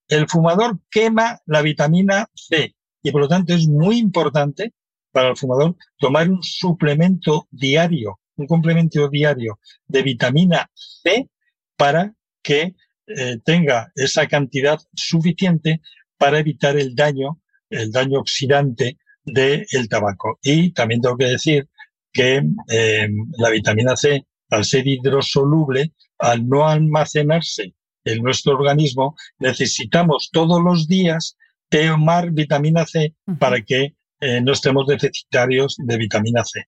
[0.07, 4.73] el fumador quema la vitamina C y por lo tanto es muy importante
[5.11, 11.29] para el fumador tomar un suplemento diario, un complemento diario de vitamina C
[11.75, 12.75] para que
[13.07, 15.81] eh, tenga esa cantidad suficiente
[16.17, 17.41] para evitar el daño
[17.73, 20.39] el daño oxidante del tabaco.
[20.41, 21.67] Y también tengo que decir
[22.11, 23.07] que eh,
[23.37, 27.73] la vitamina C, al ser hidrosoluble, al no almacenarse
[28.05, 31.37] en nuestro organismo, necesitamos todos los días
[31.69, 36.67] tomar vitamina C para que eh, no estemos deficitarios de vitamina C.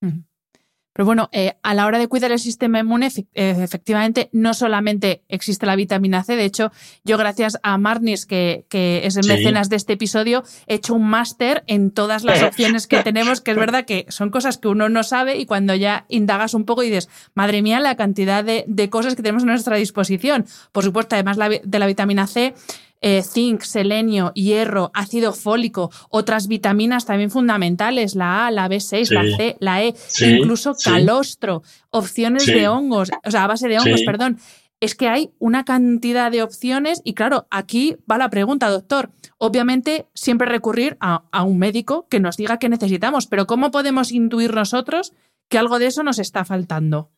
[0.00, 5.22] Pero bueno, eh, a la hora de cuidar el sistema inmune, eh, efectivamente, no solamente
[5.28, 6.34] existe la vitamina C.
[6.34, 6.72] De hecho,
[7.04, 9.28] yo gracias a Marnis, que, que es el Sí.
[9.30, 13.52] mecenas de este episodio, he hecho un máster en todas las opciones que tenemos, que
[13.52, 16.82] es verdad que son cosas que uno no sabe y cuando ya indagas un poco
[16.82, 20.46] y dices, madre mía, la cantidad de, de cosas que tenemos a nuestra disposición.
[20.72, 22.54] Por supuesto, además de la vitamina C,
[23.00, 29.36] eh, zinc, selenio, hierro, ácido fólico, otras vitaminas también fundamentales, la A, la B6, la.
[29.36, 30.90] C, la E, Sí, incluso sí.
[30.90, 34.38] calostro, opciones de hongos, o sea, a base de hongos, perdón.
[34.80, 39.10] Es que hay una cantidad de opciones y claro, aquí va la pregunta, doctor.
[39.36, 44.12] Obviamente, siempre recurrir a, a un médico que nos diga qué necesitamos, pero ¿cómo podemos
[44.12, 45.14] intuir nosotros
[45.48, 47.10] que algo de eso nos está faltando?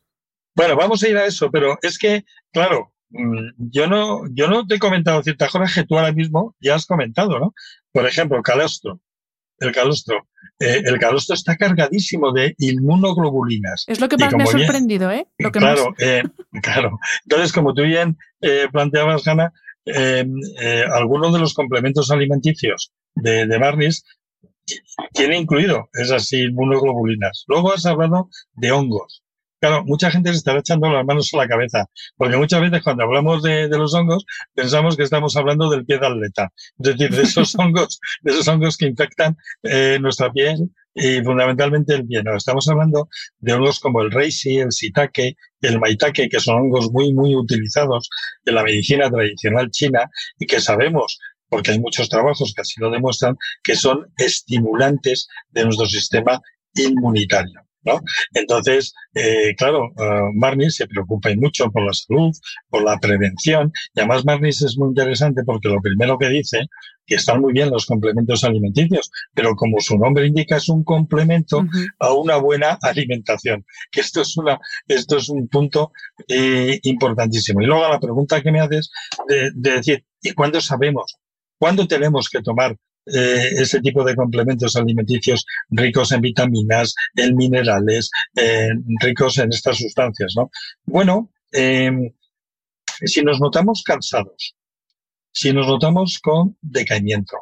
[0.56, 4.76] Bueno, vamos a ir a eso, pero es que, claro, yo no, yo no te
[4.76, 7.54] he comentado ciertas cosas que tú ahora mismo ya has comentado, ¿no?
[7.92, 9.00] Por ejemplo, calostro.
[9.58, 10.26] El calostro.
[10.58, 13.84] Eh, el calostro está cargadísimo de inmunoglobulinas.
[13.86, 15.26] Es lo que más me ha bien- sorprendido, ¿eh?
[15.38, 16.00] Lo que claro, más...
[16.00, 16.22] eh,
[16.62, 16.98] claro.
[17.24, 19.52] Entonces, como tú bien eh, planteabas, Hanna,
[19.84, 20.24] eh,
[20.60, 24.04] eh, algunos de los complementos alimenticios de, de Barnis
[25.12, 27.44] tiene incluido esas inmunoglobulinas.
[27.48, 29.19] Luego has hablado de hongos.
[29.60, 31.84] Claro, mucha gente se estará echando las manos a la cabeza,
[32.16, 35.98] porque muchas veces cuando hablamos de, de los hongos pensamos que estamos hablando del pie
[35.98, 40.70] de atleta, es decir, de esos hongos, de esos hongos que infectan eh, nuestra piel
[40.94, 42.22] y fundamentalmente el pie.
[42.22, 46.90] No, estamos hablando de hongos como el reishi, el shiitake, el maitake, que son hongos
[46.90, 48.08] muy, muy utilizados
[48.46, 50.08] en la medicina tradicional china
[50.38, 51.18] y que sabemos
[51.50, 56.40] porque hay muchos trabajos que así lo demuestran, que son estimulantes de nuestro sistema
[56.74, 57.60] inmunitario.
[57.84, 58.00] ¿No?
[58.34, 62.32] Entonces, eh, claro, uh, Marnis se preocupa y mucho por la salud,
[62.68, 66.66] por la prevención, y además Marnis es muy interesante porque lo primero que dice,
[67.06, 71.64] que están muy bien los complementos alimenticios, pero como su nombre indica, es un complemento
[71.98, 75.92] a una buena alimentación, que esto es una, esto es un punto
[76.28, 77.60] eh, importantísimo.
[77.60, 78.90] Y luego la pregunta que me haces
[79.28, 81.16] de, de decir, ¿y cuándo sabemos?
[81.58, 82.76] ¿Cuándo tenemos que tomar
[83.06, 88.10] eh, ese tipo de complementos alimenticios ricos en vitaminas, en minerales,
[89.00, 90.50] ricos en estas sustancias, ¿no?
[90.84, 91.90] Bueno, eh,
[93.04, 94.56] si nos notamos cansados,
[95.32, 97.36] si nos notamos con decaimiento,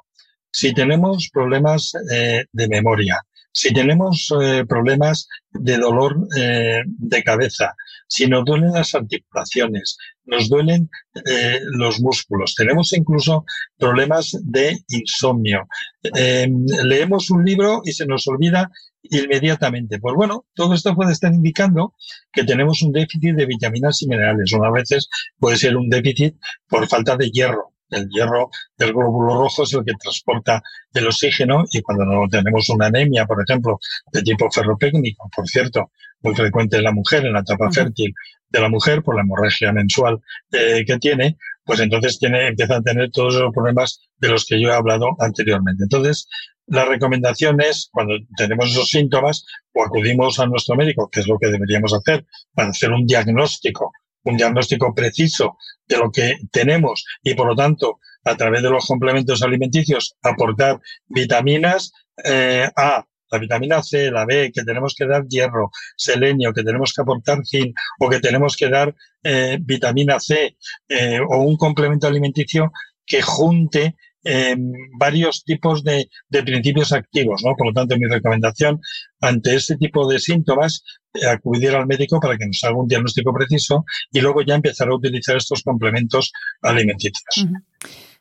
[0.51, 3.21] si tenemos problemas eh, de memoria,
[3.53, 7.75] si tenemos eh, problemas de dolor de cabeza,
[8.07, 9.97] si nos duelen las articulaciones,
[10.29, 10.89] nos duelen
[11.27, 13.45] eh, los músculos, tenemos incluso
[13.77, 15.67] problemas de insomnio,
[16.15, 16.49] eh,
[16.85, 18.71] leemos un libro y se nos olvida
[19.03, 19.99] inmediatamente.
[20.01, 21.95] Pues bueno, todo esto puede estar indicando
[22.33, 24.53] que tenemos un déficit de vitaminas y minerales.
[24.53, 25.09] Unas veces
[25.39, 26.37] puede ser un déficit
[26.69, 27.73] por falta de hierro.
[27.91, 30.63] El hierro del glóbulo rojo es el que transporta
[30.93, 33.79] el oxígeno y cuando no tenemos una anemia, por ejemplo,
[34.13, 38.13] de tipo ferropécnico, por cierto, muy frecuente en la mujer, en la etapa fértil
[38.51, 40.21] de la mujer, por la hemorragia mensual
[40.53, 44.61] eh, que tiene, pues entonces tiene, empieza a tener todos los problemas de los que
[44.61, 45.85] yo he hablado anteriormente.
[45.85, 46.29] Entonces,
[46.67, 51.39] la recomendación es, cuando tenemos esos síntomas, o acudimos a nuestro médico, que es lo
[51.39, 53.93] que deberíamos hacer, para hacer un diagnóstico,
[54.25, 58.87] un diagnóstico preciso de lo que tenemos y, por lo tanto, a través de los
[58.87, 61.93] complementos alimenticios, aportar vitaminas
[62.25, 66.93] eh, A, la vitamina C, la B, que tenemos que dar hierro, selenio, que tenemos
[66.93, 70.57] que aportar zinc o que tenemos que dar eh, vitamina C
[70.89, 72.73] eh, o un complemento alimenticio
[73.05, 74.57] que junte eh,
[74.99, 77.55] varios tipos de, de principios activos, ¿no?
[77.57, 78.81] Por lo tanto, mi recomendación
[79.21, 80.83] ante este tipo de síntomas,
[81.27, 84.95] acudir al médico para que nos haga un diagnóstico preciso y luego ya empezar a
[84.95, 87.47] utilizar estos complementos alimenticios.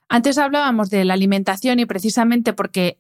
[0.07, 2.97] Antes hablábamos de la alimentación y precisamente porque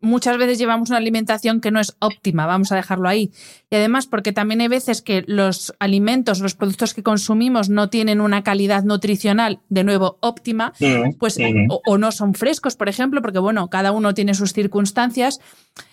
[0.00, 3.30] muchas veces llevamos una alimentación que no es óptima, vamos a dejarlo ahí.
[3.70, 8.20] Y además porque también hay veces que los alimentos, los productos que consumimos no tienen
[8.20, 11.70] una calidad nutricional, de nuevo, óptima, Mm, pues mm.
[11.70, 15.40] o, o no son frescos, por ejemplo, porque bueno, cada uno tiene sus circunstancias.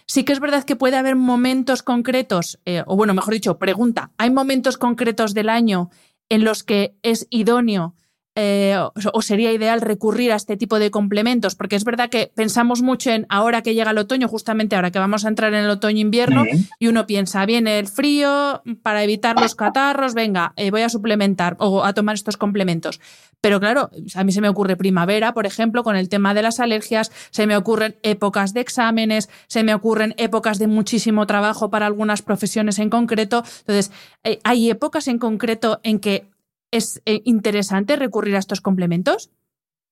[0.05, 4.11] Sí que es verdad que puede haber momentos concretos, eh, o bueno, mejor dicho, pregunta,
[4.17, 5.89] ¿hay momentos concretos del año
[6.29, 7.95] en los que es idóneo
[8.35, 8.77] eh,
[9.13, 11.55] o sería ideal recurrir a este tipo de complementos?
[11.55, 14.99] Porque es verdad que pensamos mucho en ahora que llega el otoño, justamente ahora que
[14.99, 16.43] vamos a entrar en el otoño-invierno,
[16.79, 21.55] y uno piensa, viene el frío, para evitar los catarros, venga, eh, voy a suplementar
[21.59, 22.99] o a tomar estos complementos.
[23.41, 26.59] Pero claro, a mí se me ocurre primavera, por ejemplo, con el tema de las
[26.59, 31.85] alergias, se me ocurren épocas de exámenes, se me ocurren épocas de muchísimo trabajo para
[31.85, 33.43] algunas profesiones en concreto.
[33.59, 33.91] Entonces,
[34.23, 36.25] eh, ¿hay épocas en concreto en que
[36.71, 39.31] ¿Es eh, interesante recurrir a estos complementos?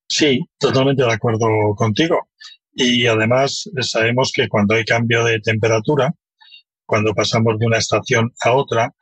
[0.08, 2.28] Sí, totalmente de acuerdo contigo.
[2.72, 6.12] Y además sabemos que cuando hay cambio de temperatura,
[6.86, 8.92] cuando pasamos de una estación a otra,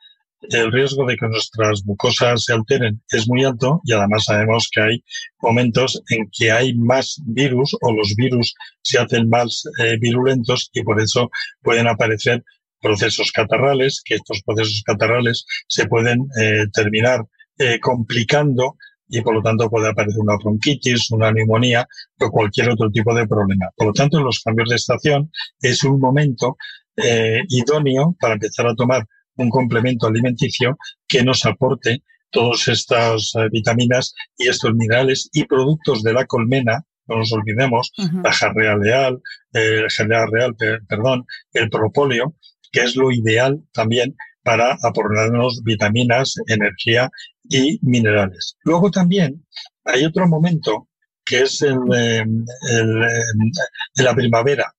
[0.49, 4.81] el riesgo de que nuestras mucosas se alteren es muy alto y además sabemos que
[4.81, 5.03] hay
[5.41, 10.83] momentos en que hay más virus o los virus se hacen más eh, virulentos y
[10.83, 11.29] por eso
[11.61, 12.43] pueden aparecer
[12.81, 17.21] procesos catarrales, que estos procesos catarrales se pueden eh, terminar
[17.57, 18.77] eh, complicando
[19.07, 21.87] y por lo tanto puede aparecer una bronquitis, una neumonía
[22.19, 23.69] o cualquier otro tipo de problema.
[23.75, 25.31] Por lo tanto, los cambios de estación
[25.61, 26.57] es un momento
[26.95, 30.77] eh, idóneo para empezar a tomar un complemento alimenticio
[31.07, 32.01] que nos aporte
[32.31, 37.91] todas estas eh, vitaminas y estos minerales y productos de la colmena, no nos olvidemos,
[38.23, 40.55] la jarrea real, el jarrea real,
[40.87, 42.33] perdón, el propóleo,
[42.71, 47.09] que es lo ideal también para aportarnos vitaminas, energía
[47.49, 48.57] y minerales.
[48.63, 49.45] Luego también
[49.85, 50.89] hay otro momento
[51.25, 53.51] que es el, em, el, em,
[53.95, 54.73] la primavera,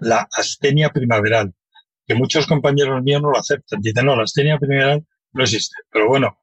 [0.00, 1.52] la astenia primaveral,
[2.06, 3.80] que muchos compañeros míos no lo aceptan.
[3.80, 5.74] Dicen, no, la astenia primaveral no existe.
[5.90, 6.38] Pero bueno,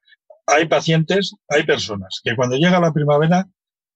[0.48, 3.48] hay pacientes, hay personas que cuando llega la primavera,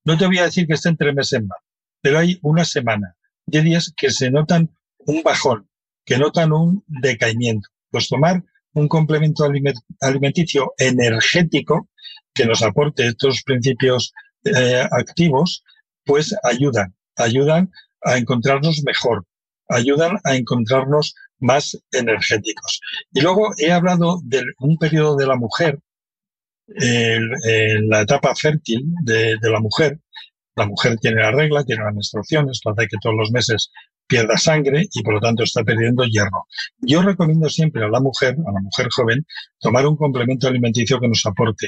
[0.06, 1.60] no te voy a decir que estén tres meses más,
[2.02, 3.16] pero hay una semana
[3.46, 4.70] de días que se notan
[5.00, 5.70] un bajón,
[6.06, 7.68] que notan un decaimiento.
[7.92, 9.46] Pues tomar un complemento
[10.02, 11.90] alimenticio energético
[12.34, 14.14] que nos aporte estos principios
[14.46, 15.64] eh, activos,
[16.06, 17.72] pues ayudan, ayudan
[18.04, 19.26] a encontrarnos mejor,
[19.68, 22.82] ayudan a encontrarnos más energéticos.
[23.12, 25.80] Y luego he hablado de un periodo de la mujer,
[26.76, 30.00] en la etapa fértil de, la mujer.
[30.56, 33.72] La mujer tiene la regla, tiene la menstruación, esto hace que todos los meses
[34.10, 36.48] pierda sangre y por lo tanto está perdiendo hierro.
[36.80, 39.26] Yo recomiendo siempre a la mujer, a la mujer joven,
[39.60, 41.68] tomar un complemento alimenticio que nos aporte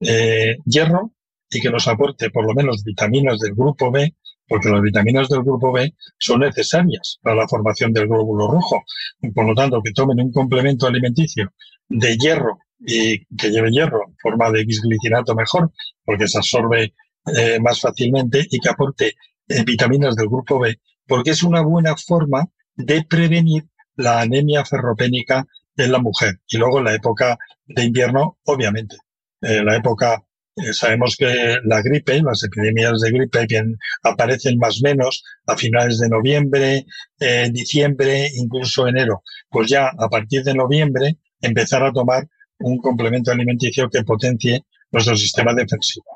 [0.00, 1.12] eh, hierro
[1.50, 4.14] y que nos aporte por lo menos vitaminas del grupo B,
[4.46, 8.84] porque las vitaminas del grupo B son necesarias para la formación del glóbulo rojo.
[9.22, 11.52] Y por lo tanto, que tomen un complemento alimenticio
[11.88, 15.70] de hierro y que lleve hierro en forma de bisglicinato mejor,
[16.04, 16.92] porque se absorbe
[17.34, 19.14] eh, más fácilmente y que aporte
[19.48, 20.76] eh, vitaminas del grupo B
[21.12, 23.64] porque es una buena forma de prevenir
[23.96, 25.44] la anemia ferropénica
[25.76, 26.40] en la mujer.
[26.48, 27.36] Y luego en la época
[27.66, 28.96] de invierno, obviamente,
[29.42, 30.24] en la época
[30.56, 35.54] eh, sabemos que la gripe, las epidemias de gripe bien, aparecen más o menos a
[35.54, 36.86] finales de noviembre,
[37.20, 39.22] eh, diciembre, incluso enero.
[39.50, 42.26] Pues ya a partir de noviembre empezar a tomar
[42.60, 46.06] un complemento alimenticio que potencie nuestro sistema defensivo.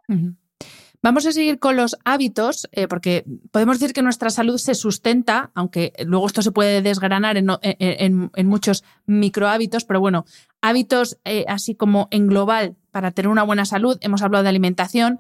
[1.03, 5.51] Vamos a seguir con los hábitos, eh, porque podemos decir que nuestra salud se sustenta,
[5.55, 10.25] aunque luego esto se puede desgranar en, muchos micro hábitos, pero bueno,
[10.61, 13.99] hábitos eh, así como en global para tener una buena salud.
[14.01, 15.19] Hemos hablado de alimentación,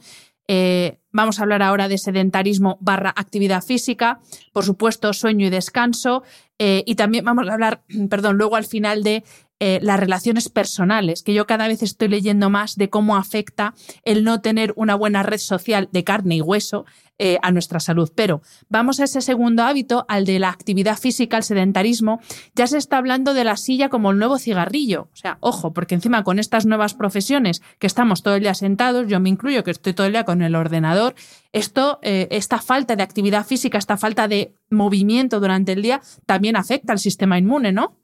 [0.49, 4.21] eh, vamos a hablar ahora de sedentarismo barra actividad física,
[4.53, 6.23] por supuesto sueño y descanso,
[6.59, 9.25] y también vamos a hablar, perdón, luego al final de
[9.59, 14.23] eh, las relaciones personales, que yo cada vez estoy leyendo más de cómo afecta el
[14.23, 16.85] no tener una buena red social de carne y hueso
[17.19, 18.13] eh, a nuestra salud.
[18.15, 22.21] Pero vamos a ese segundo hábito, al de la actividad física, el sedentarismo.
[22.55, 25.09] Ya se está hablando de la silla como el nuevo cigarrillo.
[25.15, 29.07] O sea, ojo, porque encima con estas nuevas profesiones que estamos todo el día sentados,
[29.09, 31.15] yo me incluyo que estoy todo el día con el ordenador,
[31.53, 36.57] esto, eh, esta falta de actividad física, esta falta de movimiento durante el día, también
[36.57, 37.97] afecta al sistema inmune, ¿no?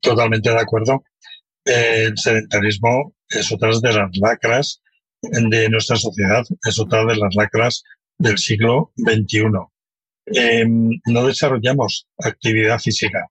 [0.00, 1.04] Totalmente de acuerdo.
[1.64, 4.80] el sedentarismo es otra de las lacras
[5.20, 7.82] de nuestra sociedad, es otra de las lacras
[8.18, 9.44] del siglo XXI.
[10.26, 13.28] Em, no desarrollamos actividad física.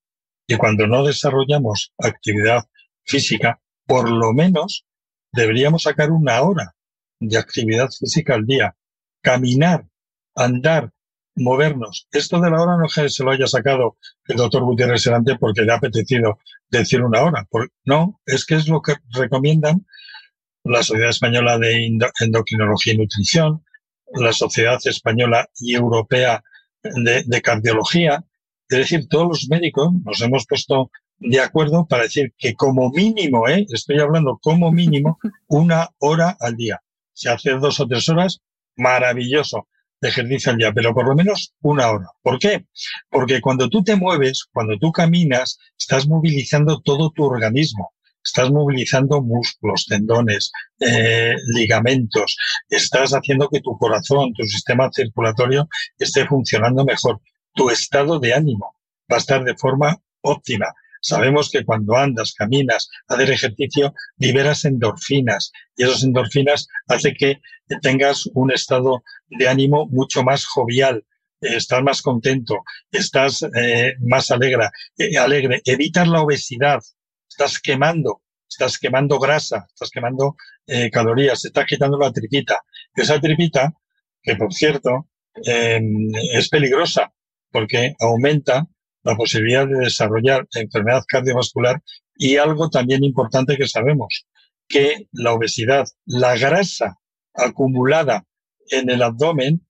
[0.48, 2.64] Y cuando no desarrollamos actividad
[3.06, 4.86] física, por lo menos
[5.34, 6.76] deberíamos sacar una hora
[7.20, 8.76] de actividad física al día.
[9.22, 9.88] Caminar,
[10.36, 10.92] andar,
[11.38, 12.08] movernos.
[12.12, 15.38] Esto de la hora no es que se lo haya sacado el doctor Gutiérrez Serante
[15.40, 17.48] porque le ha apetecido decir una hora.
[17.86, 19.86] no, es que es lo que recomiendan
[20.64, 23.64] la Sociedad Española de Endocrinología y Nutrición,
[24.14, 26.44] la Sociedad Española y Europea
[26.84, 28.26] de, Cardiología.
[28.68, 33.48] Es decir, todos los médicos nos hemos puesto de acuerdo para decir que como mínimo,
[33.48, 33.66] ¿eh?
[33.72, 36.82] estoy hablando como mínimo, una hora al día.
[37.14, 38.42] si hace dos o tres horas,
[38.76, 39.68] maravilloso
[40.02, 42.08] al día, pero por lo menos una hora.
[42.22, 42.66] ¿Por qué?
[43.10, 47.94] Porque cuando tú te mueves, cuando tú caminas, estás movilizando todo tu organismo.
[48.24, 52.36] Estás movilizando músculos, tendones, eh, ligamentos.
[52.70, 55.68] Estás haciendo que tu corazón, tu sistema circulatorio
[55.98, 57.22] esté funcionando mejor.
[57.54, 58.76] Tu estado de ánimo
[59.10, 60.68] va a estar de forma óptima.
[61.02, 67.42] Sabemos que cuando andas, caminas, hacer ejercicio, liberas endorfinas y esas endorfinas hace que
[67.82, 71.06] tengas un estado de ánimo mucho más jovial,
[71.42, 76.80] estás más contento, estás eh, más alegre, eh, alegre, evitas la obesidad,
[77.30, 80.36] estás quemando, estás quemando grasa, estás quemando
[80.66, 82.62] eh, calorías, estás quitando la tripita.
[82.96, 83.74] Esa tripita,
[84.22, 85.10] que por cierto,
[85.44, 87.14] em, es peligrosa
[87.52, 88.68] porque aumenta
[89.08, 91.82] la posibilidad de desarrollar enfermedad cardiovascular
[92.14, 94.28] y algo también importante que sabemos,
[94.68, 97.00] que la obesidad, la grasa
[97.34, 98.26] acumulada
[98.70, 99.66] en el abdomen,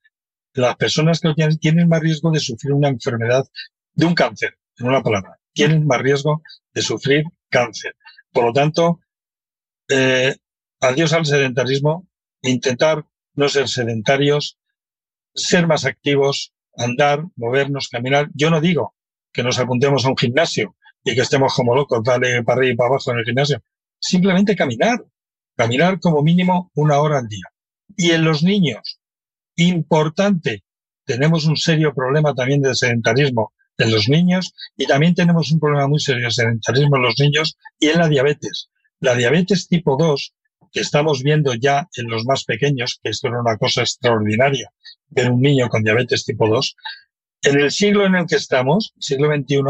[0.53, 3.45] las personas que lo tienen tienen más riesgo de sufrir una enfermedad,
[3.93, 6.41] de un cáncer, en una palabra, tienen más riesgo
[6.73, 7.95] de sufrir cáncer.
[8.31, 9.01] Por lo tanto,
[9.87, 10.35] eh,
[10.81, 12.07] adiós al sedentarismo,
[12.41, 14.57] intentar no ser sedentarios,
[15.35, 18.29] ser más activos, andar, movernos, caminar.
[18.33, 18.96] Yo no digo
[19.37, 22.75] que nos apuntemos a un gimnasio y que estemos como locos, dale para arriba y
[22.75, 23.61] para abajo en el gimnasio.
[23.99, 25.05] Simplemente caminar.
[25.55, 27.45] Caminar como mínimo una hora al día.
[27.95, 28.99] Y en los niños,
[29.55, 30.63] importante,
[31.05, 35.87] tenemos un serio problema también de sedentarismo en los niños y también tenemos un problema
[35.87, 38.71] muy serio de sedentarismo en los niños y en la diabetes.
[38.99, 40.33] La diabetes tipo 2,
[40.71, 44.71] que estamos viendo ya en los más pequeños, que esto era una cosa extraordinaria,
[45.09, 46.75] ver un niño con diabetes tipo 2,
[47.47, 49.61] en el siglo en el que estamos, siglo XXI,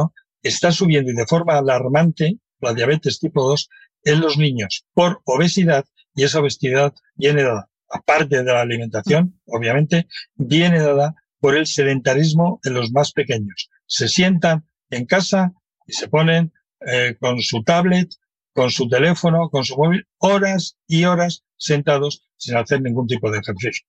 [0.42, 3.70] está subiendo y de forma alarmante la diabetes tipo 2
[4.04, 10.08] en los niños por obesidad y esa obesidad viene dada, aparte de la alimentación, obviamente,
[10.36, 13.70] viene dada por el sedentarismo en los más pequeños.
[13.86, 15.54] Se sientan en casa
[15.86, 16.52] y se ponen
[16.82, 18.10] eh, con su tablet,
[18.54, 23.38] con su teléfono, con su móvil, horas y horas sentados sin hacer ningún tipo de
[23.38, 23.86] ejercicio.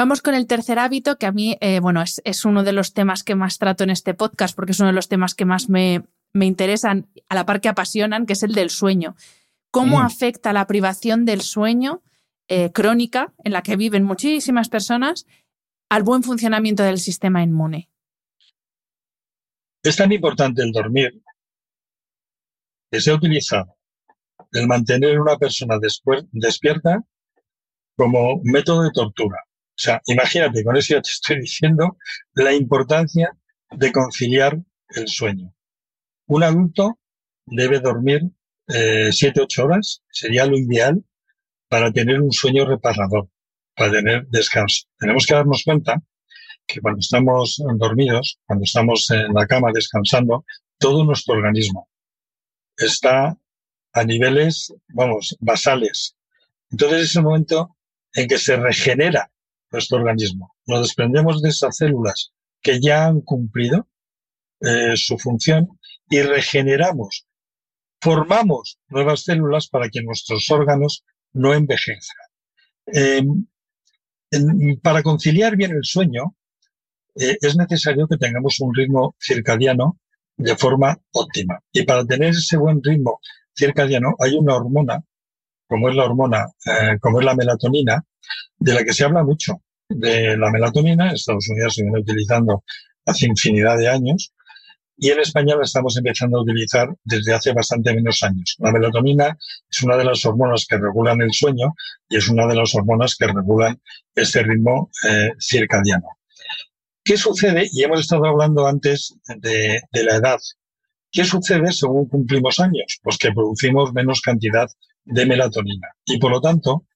[0.00, 3.22] Vamos con el tercer hábito, que a mí, eh, bueno, es, uno de los temas
[3.22, 6.06] que más trato en este podcast, porque es uno de los temas que más me,
[6.32, 9.14] interesan, a la par que apasionan, que es el del sueño.
[9.70, 10.00] ¿Cómo mm.
[10.00, 12.02] afecta la privación del sueño
[12.48, 15.26] eh, crónica, en la que viven muchísimas personas,
[15.90, 17.90] al buen funcionamiento del sistema inmune?
[19.82, 21.22] Es tan importante el dormir
[22.90, 23.76] que se ha utilizado
[24.52, 25.76] el mantener a una persona
[26.32, 27.04] despierta
[27.98, 29.44] como método de tortura.
[29.80, 31.96] O sea, imagínate, con eso ya te estoy diciendo
[32.34, 33.34] la importancia
[33.70, 34.58] de conciliar
[34.90, 35.54] el sueño.
[36.26, 36.98] Un adulto
[37.46, 38.20] debe dormir
[38.68, 41.02] eh, siete, ocho horas, sería lo ideal
[41.66, 43.30] para tener un sueño reparador,
[43.74, 44.84] para tener descanso.
[44.98, 46.02] Tenemos que darnos cuenta
[46.66, 50.44] que cuando estamos dormidos, cuando estamos en la cama descansando,
[50.76, 51.88] todo nuestro organismo
[52.76, 53.34] está
[53.94, 56.16] a niveles, vamos, basales.
[56.70, 57.78] Entonces es el momento
[58.12, 59.30] en que se regenera
[59.70, 60.54] nuestro organismo.
[60.66, 63.88] Nos desprendemos de esas células que ya han cumplido
[64.60, 67.26] eh, su función y regeneramos,
[68.00, 72.26] formamos nuevas células para que nuestros órganos no envejezcan.
[72.86, 73.46] Em,
[74.82, 76.36] para conciliar bien el sueño,
[77.16, 79.98] eh, es necesario que tengamos un ritmo circadiano
[80.36, 81.60] de forma óptima.
[81.72, 83.20] Y para tener ese buen ritmo
[83.54, 85.02] circadiano hay una hormona,
[85.70, 88.04] como es la hormona, eh, como es la melatonina,
[88.58, 91.12] de la que se habla mucho, de la melatonina.
[91.12, 92.64] Estados Unidos se viene utilizando
[93.06, 94.32] hace infinidad de años
[94.96, 98.56] y en España la estamos empezando a utilizar desde hace bastante menos años.
[98.58, 99.38] La melatonina
[99.70, 101.72] es una de las hormonas que regulan el sueño
[102.08, 103.80] y es una de las hormonas que regulan
[104.16, 106.08] este ritmo eh, circadiano.
[107.04, 107.68] ¿Qué sucede?
[107.72, 110.38] Y hemos estado hablando antes de, de la edad.
[111.12, 112.98] ¿Qué sucede según cumplimos años?
[113.02, 114.68] Pues que producimos menos cantidad
[115.04, 115.88] de melatonina.
[116.04, 116.86] Y por lo tanto,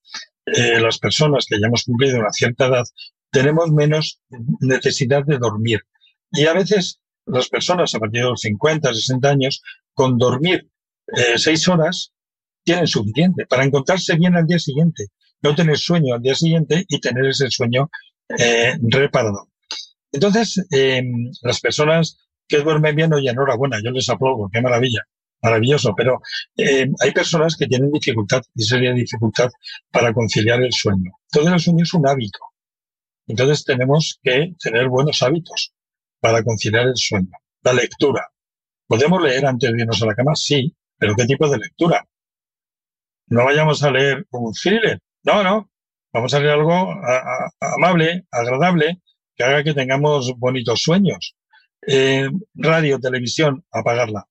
[0.47, 2.85] eh, las personas que ya hemos cumplido una cierta edad
[3.31, 4.21] tenemos menos
[4.61, 5.81] necesidad de dormir.
[6.31, 9.63] Y a veces las personas a partir de los 50, 60 años,
[9.95, 10.69] con dormir
[11.17, 12.13] eh, seis horas,
[12.63, 15.07] tienen suficiente para encontrarse bien al día siguiente,
[15.43, 17.91] no tener sueño al día siguiente y tener ese sueño
[18.39, 19.49] eh, reparado.
[20.13, 25.03] Entonces, em, las personas que duermen bien, oye, enhorabuena, yo les aplaudo, qué maravilla
[25.45, 26.20] maravilloso, pero
[26.57, 29.51] eh, hay personas que tienen dificultad y sería dificultad
[29.90, 31.12] para conciliar el sueño.
[31.30, 32.38] Todo el sueño es un hábito.
[33.26, 35.72] Entonces tenemos que tener buenos hábitos
[36.18, 37.30] para conciliar el sueño.
[37.62, 38.26] La lectura.
[38.86, 40.32] ¿Podemos leer antes de irnos a la cama?
[40.34, 42.07] Sí, pero ¿qué tipo de lectura?
[43.26, 45.70] No vayamos a leer un thriller, No, no,
[46.12, 46.95] vamos a hacer algo
[47.61, 49.01] amable, agradable,
[49.34, 51.34] que haga que tengamos bonitos sueños.
[51.86, 54.26] Eh, radio, televisión, apagarla.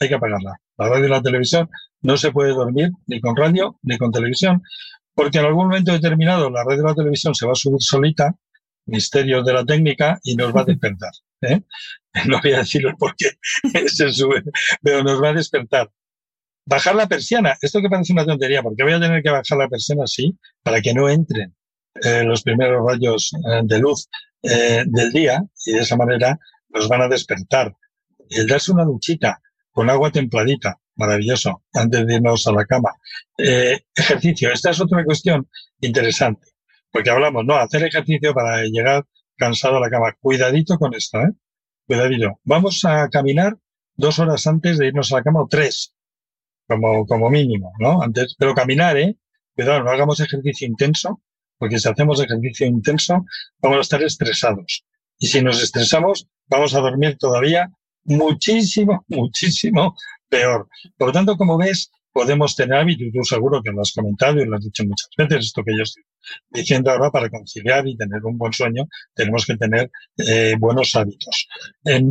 [0.00, 0.60] Hay que apagarla.
[0.76, 1.68] La radio y la televisión
[2.02, 4.62] no se puede dormir ni con radio ni con televisión,
[5.14, 8.34] porque en algún momento determinado la radio y la televisión se va a subir solita,
[8.86, 11.12] misterios de la técnica, y nos va a despertar.
[11.42, 11.62] ¿eh?
[12.28, 13.30] No voy a decirlo porque
[13.86, 14.42] se sube,
[14.82, 15.90] pero nos va a despertar.
[16.66, 19.68] Bajar la persiana, esto que parece una tontería, porque voy a tener que bajar la
[19.68, 21.54] persiana así para que no entren
[22.02, 24.08] eh, los primeros rayos eh, de luz
[24.42, 26.38] del día y de esa manera
[26.68, 27.74] nos van a despertar.
[28.28, 29.40] El darse una duchita
[29.74, 32.92] con agua templadita, maravilloso, antes de irnos a la cama.
[33.36, 35.48] Eh, ejercicio, esta es otra cuestión
[35.80, 36.46] interesante,
[36.92, 39.04] porque hablamos, no, hacer ejercicio para llegar
[39.36, 40.14] cansado a la cama.
[40.20, 41.30] Cuidadito con esto, ¿eh?
[41.86, 42.38] Cuidadito.
[42.44, 43.58] Vamos a caminar
[43.96, 45.92] dos horas antes de irnos a la cama o tres,
[46.68, 48.00] como, como mínimo, ¿no?
[48.00, 49.16] Antes, pero caminar, ¿eh?
[49.56, 51.20] Cuidado, no hagamos ejercicio intenso,
[51.58, 53.24] porque si hacemos ejercicio intenso,
[53.58, 54.84] vamos a estar estresados.
[55.18, 57.72] Y si nos estresamos, vamos a dormir todavía
[58.04, 59.96] muchísimo, muchísimo
[60.28, 60.68] peor.
[60.96, 64.46] Por lo tanto, como ves, podemos tener hábitos, tú seguro que lo has comentado y
[64.46, 66.04] lo has dicho muchas veces, esto que yo estoy
[66.50, 71.48] diciendo ahora, para conciliar y tener un buen sueño, tenemos que tener eh, buenos hábitos.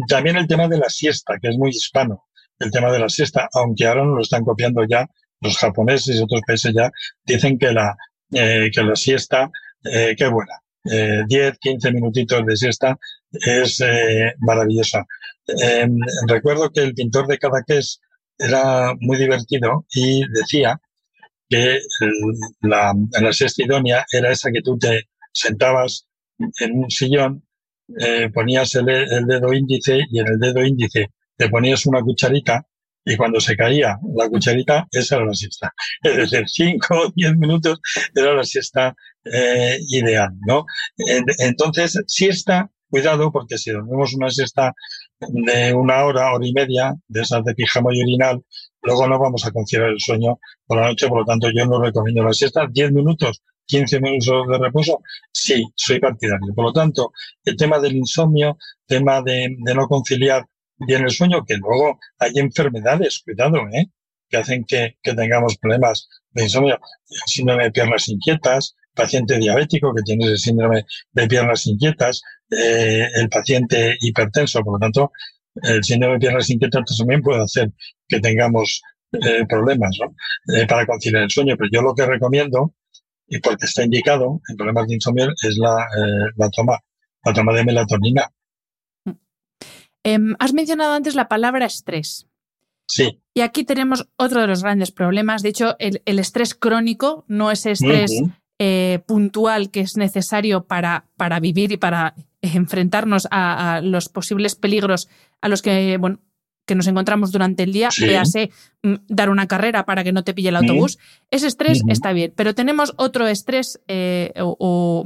[0.08, 2.26] también el tema de la siesta, que es muy hispano,
[2.60, 5.08] el tema de la siesta, aunque ahora nos lo están copiando ya
[5.39, 6.91] los japoneses y otros países ya,
[7.26, 7.96] dicen que la,
[8.32, 9.50] eh, que la siesta,
[9.84, 12.98] eh, qué buena, eh, 10, 15 minutitos de siesta
[13.34, 15.05] es eh, maravillosa.
[15.47, 17.99] Em, recuerdo que el pintor de Cadaqués
[18.38, 20.79] era muy divertido y decía
[21.49, 21.79] que
[22.61, 26.07] la, la siesta idónea era esa que tú te sentabas
[26.59, 27.43] en un sillón,
[27.99, 32.65] eh, ponías el, dedo índice y en el dedo índice te ponías una cucharita
[33.05, 35.73] y cuando se caía la cucharita, esa era la siesta.
[36.01, 37.81] Es decir, 5 o 10 minutos
[38.15, 40.65] era la siesta eh, ideal, ¿no?
[41.39, 44.72] Entonces, siesta, cuidado, porque si dormimos una siesta
[45.20, 48.39] de una hora, hora y media, de esas de pijama y orinal,
[48.84, 50.38] luego no vamos a conciliar el sueño
[50.68, 52.68] por la noche, por lo tanto yo no recomiendo la siesta.
[52.72, 56.54] 10 minutos, 15 minutos de reposo, sí, soy partidario.
[56.54, 57.12] Por lo tanto,
[57.44, 60.46] el tema del insomnio, tema de, no conciliar
[60.78, 63.88] bien el sueño, que luego hay enfermedades, cuidado, ¿eh?
[64.30, 66.80] que hacen que, que tengamos problemas de insomnio,
[67.26, 73.30] síndrome de piernas inquietas, paciente diabético que tiene ese síndrome de piernas inquietas, eh, el
[73.30, 75.12] paciente hipertenso, por lo tanto,
[75.56, 77.72] el síndrome de piernas inquietas también puede hacer
[78.08, 78.82] que tengamos
[79.12, 80.56] eh, problemas ¿no?
[80.56, 81.56] eh, para conciliar el sueño.
[81.58, 82.74] Pero yo lo que recomiendo,
[83.28, 85.88] y porque está indicado en problemas de insomnio, es la,
[86.36, 86.80] la toma,
[87.24, 88.30] la toma de melatonina.
[90.04, 92.28] Em, has mencionado antes la palabra estrés.
[92.88, 93.22] Sí.
[93.34, 95.41] Y aquí tenemos otro de los grandes problemas.
[95.41, 98.43] De hecho, el, el estrés crónico no es estrés uh -huh.
[98.66, 104.55] Eh, puntual que es necesario para, para vivir y para enfrentarnos a, a, los posibles
[104.55, 105.09] peligros
[105.41, 106.22] a los que, bueno,
[106.66, 108.05] que nos encontramos durante el día, sí.
[108.05, 108.51] véase
[108.84, 110.97] mm, dar una carrera para que no te pille el autobús.
[111.30, 111.91] Ese estrés uh -huh.
[111.91, 115.03] está bien, pero tenemos otro estrés eh, o, o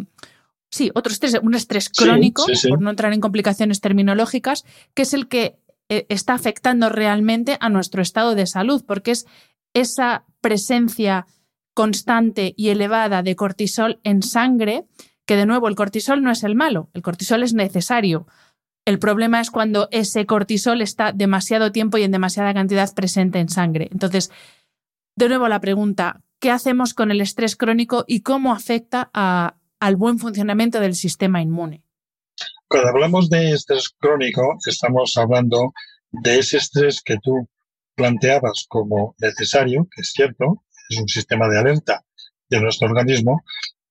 [0.70, 5.16] sí, otro estrés, un estrés crónico, sí, por no entrar en complicaciones terminológicas, que es
[5.16, 5.58] el que
[5.90, 9.26] eh, está afectando realmente a nuestro estado de salud, porque es
[9.74, 11.26] esa presencia
[11.78, 14.86] constante y elevada de cortisol en sangre,
[15.28, 18.26] que de nuevo el cortisol no es el malo, el cortisol es necesario.
[18.84, 23.50] El problema es cuando ese cortisol está demasiado tiempo y en demasiada cantidad presente en
[23.50, 23.90] sangre.
[23.92, 24.32] Entonces,
[25.16, 29.12] de nuevo la pregunta, ¿qué hacemos con el estrés crónico y cómo afecta
[29.80, 31.84] al buen funcionamiento del sistema inmune.
[32.68, 35.74] Cuando hablamos de estrés crónico, estamos hablando
[36.10, 37.48] de ese estrés que tú
[37.94, 42.04] planteabas como necesario, que es cierto, es un sistema de alerta
[42.50, 43.44] de nuestro organismo.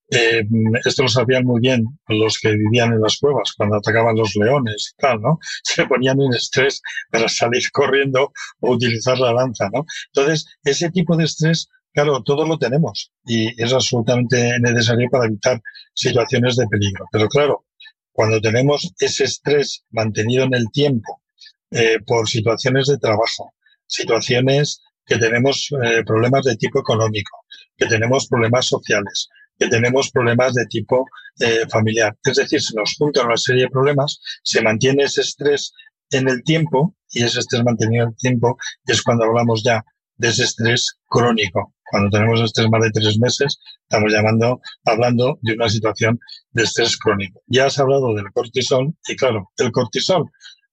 [0.08, 0.44] Eh,
[0.84, 4.94] esto lo sabían muy bien los que vivían en las cuevas cuando atacaban los leones
[4.94, 5.38] y tal, ¿no?
[5.64, 6.80] Se ponían en estrés
[7.10, 9.84] para salir corriendo o utilizar la lanza, ¿no?
[10.14, 15.62] Entonces, ese tipo de estrés Claro, todo lo tenemos y es absolutamente necesario para evitar
[15.94, 17.06] situaciones de peligro.
[17.10, 17.64] Pero claro,
[18.12, 21.22] cuando tenemos ese estrés mantenido en el tiempo
[21.70, 23.54] eh, por situaciones de trabajo,
[23.86, 27.44] situaciones que tenemos eh, problemas de tipo económico,
[27.76, 29.28] que tenemos problemas sociales,
[29.58, 31.06] que tenemos problemas de tipo
[31.40, 32.14] eh, familiar.
[32.24, 35.72] Es decir, se nos juntan una serie de problemas, se mantiene ese estrés
[36.10, 39.84] en el tiempo y ese estrés mantenido en el tiempo es cuando hablamos ya
[40.16, 41.74] de ese estrés crónico.
[41.88, 46.18] Cuando tenemos estrés más de tres meses, estamos llamando, hablando de una situación
[46.50, 47.40] de estrés crónico.
[47.46, 50.28] Ya has hablado del cortisol, y claro, el cortisol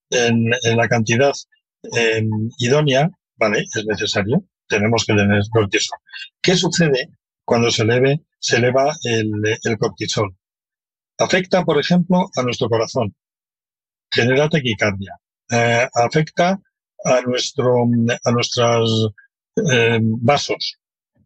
[0.09, 1.31] en, la cantidad
[1.95, 2.23] eh,
[2.57, 5.99] idónea, vale, es necesario, tenemos que tener cortisol.
[6.41, 7.09] ¿Qué sucede
[7.45, 9.31] cuando se, eleve, se eleva el,
[9.63, 10.35] el cortisol.
[11.17, 13.15] Afecta, por ejemplo, a nuestro corazón,
[14.11, 15.15] genera taquicardia,
[15.51, 16.59] eh, afecta
[17.05, 17.83] a, nuestro,
[18.23, 19.13] a nuestros
[19.71, 20.79] eh, vasos,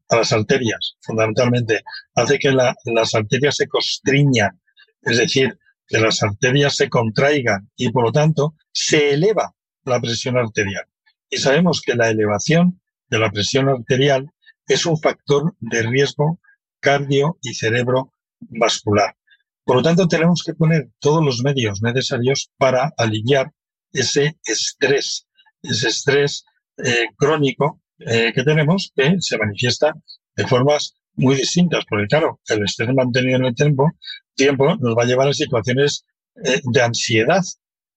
[0.09, 1.83] a las arterias, fundamentalmente.
[2.15, 4.59] Hace que las arterias se constriñan,
[5.01, 9.53] es decir, que las arterias se contraigan y por lo tanto se eleva
[9.85, 10.85] la presión arterial.
[11.29, 14.29] Y sabemos que la elevación de la presión arterial
[14.67, 16.39] es un factor de riesgo
[16.79, 19.15] cardio y cerebrovascular.
[19.63, 23.51] Por lo tanto, tenemos que poner todos los medios necesarios para aliviar
[23.91, 25.27] ese estrés,
[25.61, 26.45] ese estrés
[26.77, 29.93] eh, crónico eh, que tenemos que se manifiesta
[30.35, 33.91] de formas muy distintas, porque claro, el estrés mantenido en el tiempo,
[34.35, 36.05] tiempo nos va a llevar a situaciones
[36.43, 37.43] eh, de ansiedad,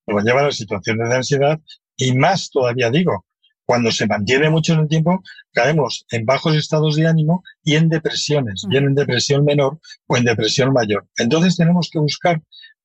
[0.06, 1.60] nos va a llevar a situaciones de ansiedad
[2.00, 3.26] y más todavía digo,
[3.64, 5.22] cuando se mantiene mucho en el tiempo,
[5.52, 9.78] caemos en bajos estados de ánimo y en depresiones, bien en depresión menor
[10.08, 11.06] o en depresión mayor.
[11.16, 12.42] Entonces tenemos que buscar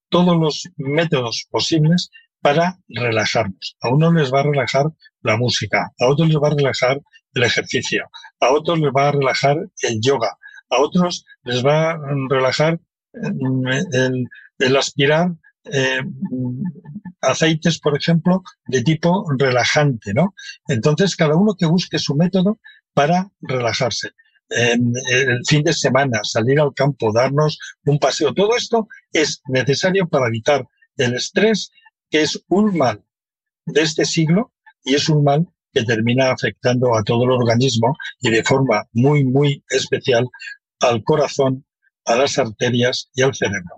[0.09, 3.75] todos los métodos posibles para relajarnos.
[3.81, 4.85] A uno les va a relajar
[5.21, 7.01] la música, a otros les va a relajar
[7.33, 8.07] el ejercicio,
[8.39, 10.37] a otros les va a relajar el yoga,
[10.69, 11.99] a otros les va a
[12.29, 12.79] relajar
[13.13, 13.67] mm,
[14.59, 15.31] el, aspirar
[15.63, 16.01] eh,
[17.25, 20.33] aceites, por ejemplo, de tipo relajante, ¿no?
[20.67, 22.59] Entonces, cada uno que busque su método
[22.93, 24.11] para relajarse.
[24.49, 30.27] el fin de semana, salir al campo, darnos un paseo, todo esto es necesario para
[30.27, 30.67] evitar
[30.97, 31.71] el estrés
[32.09, 33.03] que es un mal
[33.65, 34.53] de este siglo
[34.83, 39.25] y es un mal que termina afectando a todo el organismo y de forma muy,
[39.25, 40.29] muy especial
[40.79, 41.65] al corazón,
[42.05, 43.75] a las arterias y al cerebro.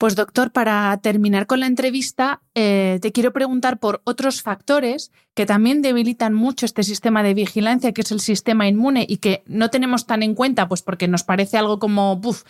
[0.00, 5.44] Pues doctor, para terminar con la entrevista, eh, te quiero preguntar por otros factores que
[5.44, 9.68] también debilitan mucho este sistema de vigilancia, que es el sistema inmune y que no
[9.68, 12.44] tenemos tan en cuenta, pues porque nos parece algo como, buf,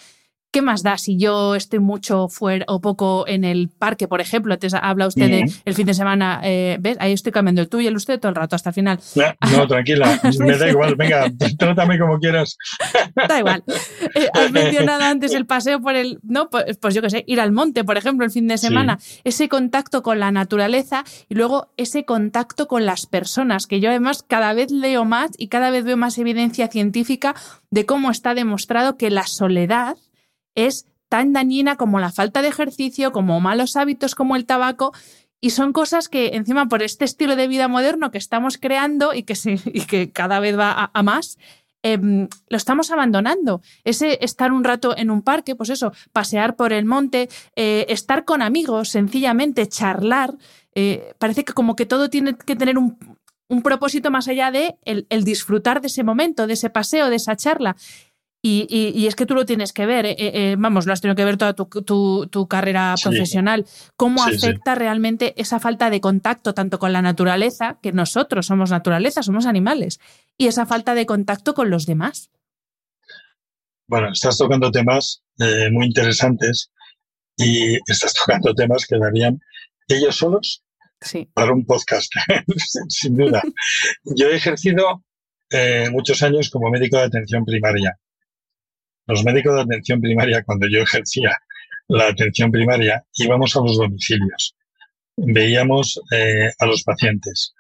[0.51, 4.59] ¿qué más da si yo estoy mucho fuera o poco en el parque, por ejemplo?
[4.59, 6.97] Te habla usted de el fin de semana, eh, ¿ves?
[7.01, 9.01] Ahí estoy cambiando el tuyo y el usted todo el rato hasta el final.
[9.53, 12.57] No, tranquila, me da igual, venga, trátame como quieras.
[13.15, 13.63] Da igual.
[14.15, 17.41] Eh, has mencionado antes el paseo por el, no, pues, pues yo qué sé, ir
[17.41, 18.99] al monte, por ejemplo, el fin de semana.
[19.25, 24.25] Ese contacto con la naturaleza y luego ese contacto con las personas, que yo además
[24.27, 27.35] cada vez leo más y cada vez veo más evidencia científica
[27.71, 29.97] de cómo está demostrado que la soledad
[30.55, 34.93] es tan dañina como la falta de ejercicio, como malos hábitos como el tabaco.
[35.41, 39.25] Y son cosas que encima por este estilo de vida moderno que estamos creando y
[39.25, 39.35] que,
[39.67, 41.39] y que cada vez va a, más,
[41.83, 43.63] em, lo estamos abandonando.
[43.85, 48.25] Ese estar un rato en un parque, pues eso, pasear por el monte, eh, estar
[48.25, 50.35] con amigos, sencillamente charlar.
[50.75, 52.97] Eh, parece que como que todo tiene que tener un,
[53.65, 57.75] propósito más allá de el, disfrutar de ese momento, de ese paseo, de esa charla.
[58.43, 61.15] Y, es que tú lo tienes que ver, eh, eh, eh, vamos, lo has tenido
[61.15, 63.67] que ver toda tu, carrera profesional,
[63.97, 69.23] cómo afecta realmente esa falta de contacto tanto con la naturaleza, que nosotros somos naturaleza,
[69.23, 70.01] somos animales,
[70.39, 72.31] y esa falta de contacto con los demás.
[73.87, 75.23] Bueno, estás tocando temas
[75.71, 76.71] muy interesantes
[77.37, 79.39] y estás tocando temas que darían
[79.89, 80.65] ellos solos
[81.35, 82.11] para un podcast,
[82.89, 83.43] sin duda.
[84.17, 85.05] Yo he ejercido
[85.91, 87.99] muchos años como médico de atención primaria
[89.11, 91.37] los médicos de atención primaria, cuando yo ejercía
[91.89, 94.55] la atención primaria, íbamos a los domicilios,
[95.17, 97.55] veíamos eh, a los pacientes.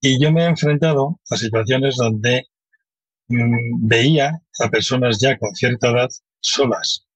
[0.00, 2.46] Y yo me he enfrentado a situaciones donde
[3.28, 6.08] mm, veía a personas ya con cierta edad
[6.40, 7.06] solas,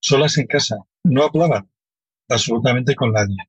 [0.00, 1.70] solas en casa, no hablaban
[2.28, 3.48] absolutamente con nadie,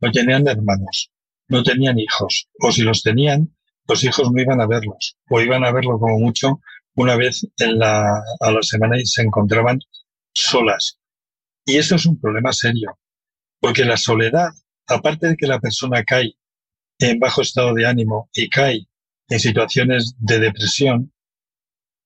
[0.00, 1.12] no tenían hermanos,
[1.48, 3.54] no tenían hijos, o si los tenían,
[3.86, 6.60] los hijos no iban a verlos, o iban a verlo como mucho
[6.96, 9.78] una vez en la, a la semana y se encontraban
[10.34, 10.98] solas.
[11.64, 12.98] Y eso es un problema serio,
[13.60, 14.50] porque la soledad,
[14.86, 16.36] aparte de que la persona cae
[16.98, 18.88] en bajo estado de ánimo y cae
[19.28, 21.12] en situaciones de depresión,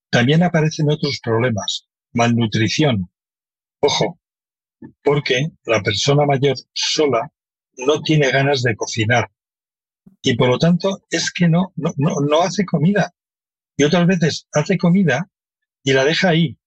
[0.09, 3.09] también aparecen otros problemas, malnutrición.
[3.79, 4.19] Ojo,
[5.03, 7.31] porque la persona mayor sola
[7.77, 9.31] no tiene ganas de cocinar
[10.21, 13.13] y por lo tanto es que no, no, no, no hace comida
[13.77, 15.27] y otras veces hace comida
[15.83, 16.57] y la deja ahí.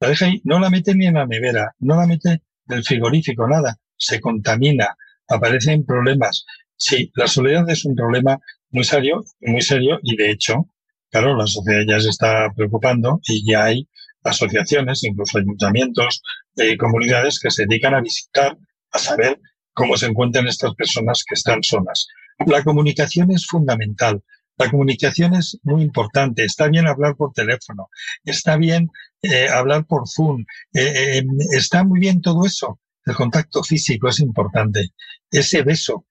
[0.00, 2.84] La deja ahí, no la mete ni en la nevera, no la mete en el
[2.84, 3.76] frigorífico, nada.
[3.96, 4.96] Se contamina,
[5.26, 6.44] aparecen problemas.
[6.76, 8.38] Sí, la soledad es un problema
[8.70, 10.68] muy serio, muy serio y de hecho,
[11.10, 13.88] claro, la sociedad ya se está preocupando y ya hay
[14.22, 16.22] asociaciones, incluso ayuntamientos,
[16.56, 18.56] eh, comunidades que se dedican a visitar,
[18.92, 19.40] a saber
[19.72, 22.06] cómo se encuentran estas personas que están solas.
[22.46, 24.22] La comunicación es fundamental.
[24.58, 26.44] La comunicación es muy importante.
[26.44, 27.88] Está bien hablar por teléfono,
[28.24, 28.90] está bien
[29.22, 30.44] eh, hablar por Zoom,
[30.74, 32.80] eh, eh, está muy bien todo eso.
[33.06, 34.90] El contacto físico es importante.
[35.30, 36.06] Ese beso,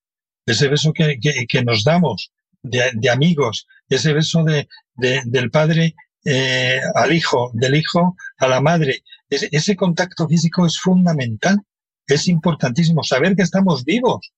[0.45, 2.31] ese beso que, que, nos damos
[2.63, 5.95] de, de, amigos, ese beso de, de del padre
[6.95, 9.03] al hijo, del hijo a la madre.
[9.29, 11.59] ese contacto físico es fundamental.
[12.07, 14.31] Es importantísimo saber que estamos vivos,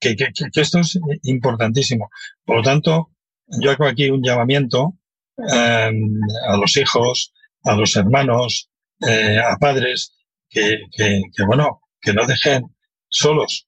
[0.00, 2.10] que, que, que, esto es importantísimo.
[2.44, 3.11] Por lo tanto,
[3.60, 4.94] yo hago aquí un llamamiento
[5.38, 7.32] em, a los hijos,
[7.64, 8.70] a los hermanos,
[9.06, 10.14] eh, a padres,
[10.48, 12.64] que, que, bueno, que no dejen
[13.08, 13.66] solos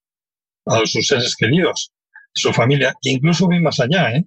[0.66, 1.92] a sus seres queridos,
[2.32, 4.24] su familia, incluso voy más allá, ¿eh?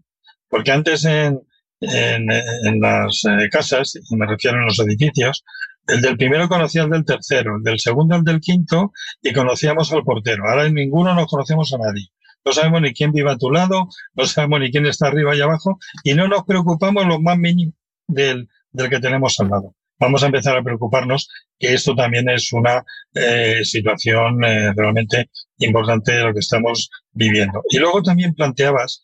[0.49, 1.41] porque antes en,
[1.81, 5.43] en, las eh, casas, y me refiero a los edificios,
[5.87, 8.91] el del primero conocía al del tercero, el del segundo al del quinto
[9.21, 10.43] y conocíamos al portero.
[10.47, 12.09] Ahora en ninguno nos conocemos a nadie.
[12.47, 15.41] No sabemos ni quién vive a tu lado, no sabemos ni quién está arriba y
[15.41, 17.73] abajo y no nos preocupamos lo más mínimo
[18.07, 19.75] del, del que tenemos al lado.
[19.99, 21.27] Vamos a empezar a preocuparnos
[21.59, 27.63] que esto también es una eh, situación eh, realmente importante de lo que estamos viviendo.
[27.69, 29.03] Y luego también planteabas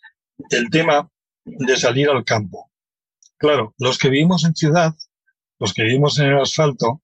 [0.49, 1.09] el tema
[1.43, 2.71] de salir al campo.
[3.35, 4.93] Claro, los que vivimos en ciudad,
[5.59, 7.01] los que vivimos en el asfalto,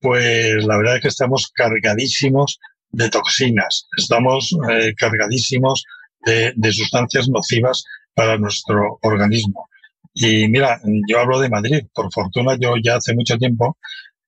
[0.00, 2.58] pues la verdad es que estamos cargadísimos
[2.92, 5.84] de toxinas, estamos eh, cargadísimos
[6.24, 7.84] de, de, sustancias nocivas
[8.14, 9.68] para nuestro organismo.
[10.14, 13.78] Y mira, yo hablo de Madrid, por fortuna yo ya hace mucho tiempo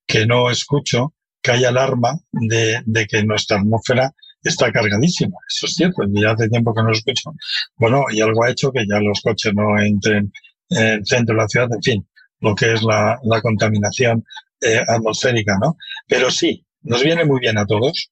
[0.07, 4.11] que no escucho que haya alarma de, de que nuestra atmósfera
[4.43, 5.37] está cargadísima.
[5.47, 7.33] Eso es cierto, ya hace tiempo que no lo escucho.
[7.77, 10.31] Bueno, y algo ha hecho que ya los coches no entren
[10.69, 12.07] en el centro de la ciudad, en fin,
[12.39, 14.23] lo que es la, la contaminación
[14.61, 15.77] eh, atmosférica, ¿no?
[16.07, 18.11] Pero sí, nos viene muy bien a todos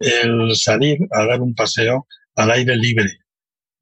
[0.00, 3.18] el salir a dar un paseo al aire libre,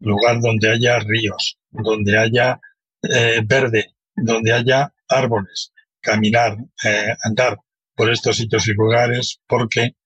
[0.01, 2.61] lugar donde haya ríos, donde haya
[3.03, 7.59] eh, verde, donde haya árboles, caminar, eh, andar
[7.95, 9.97] por estos sitios y lugares porque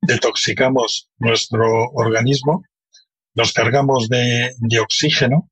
[0.00, 2.64] detoxicamos nuestro organismo,
[3.34, 5.50] nos cargamos de, oxígeno,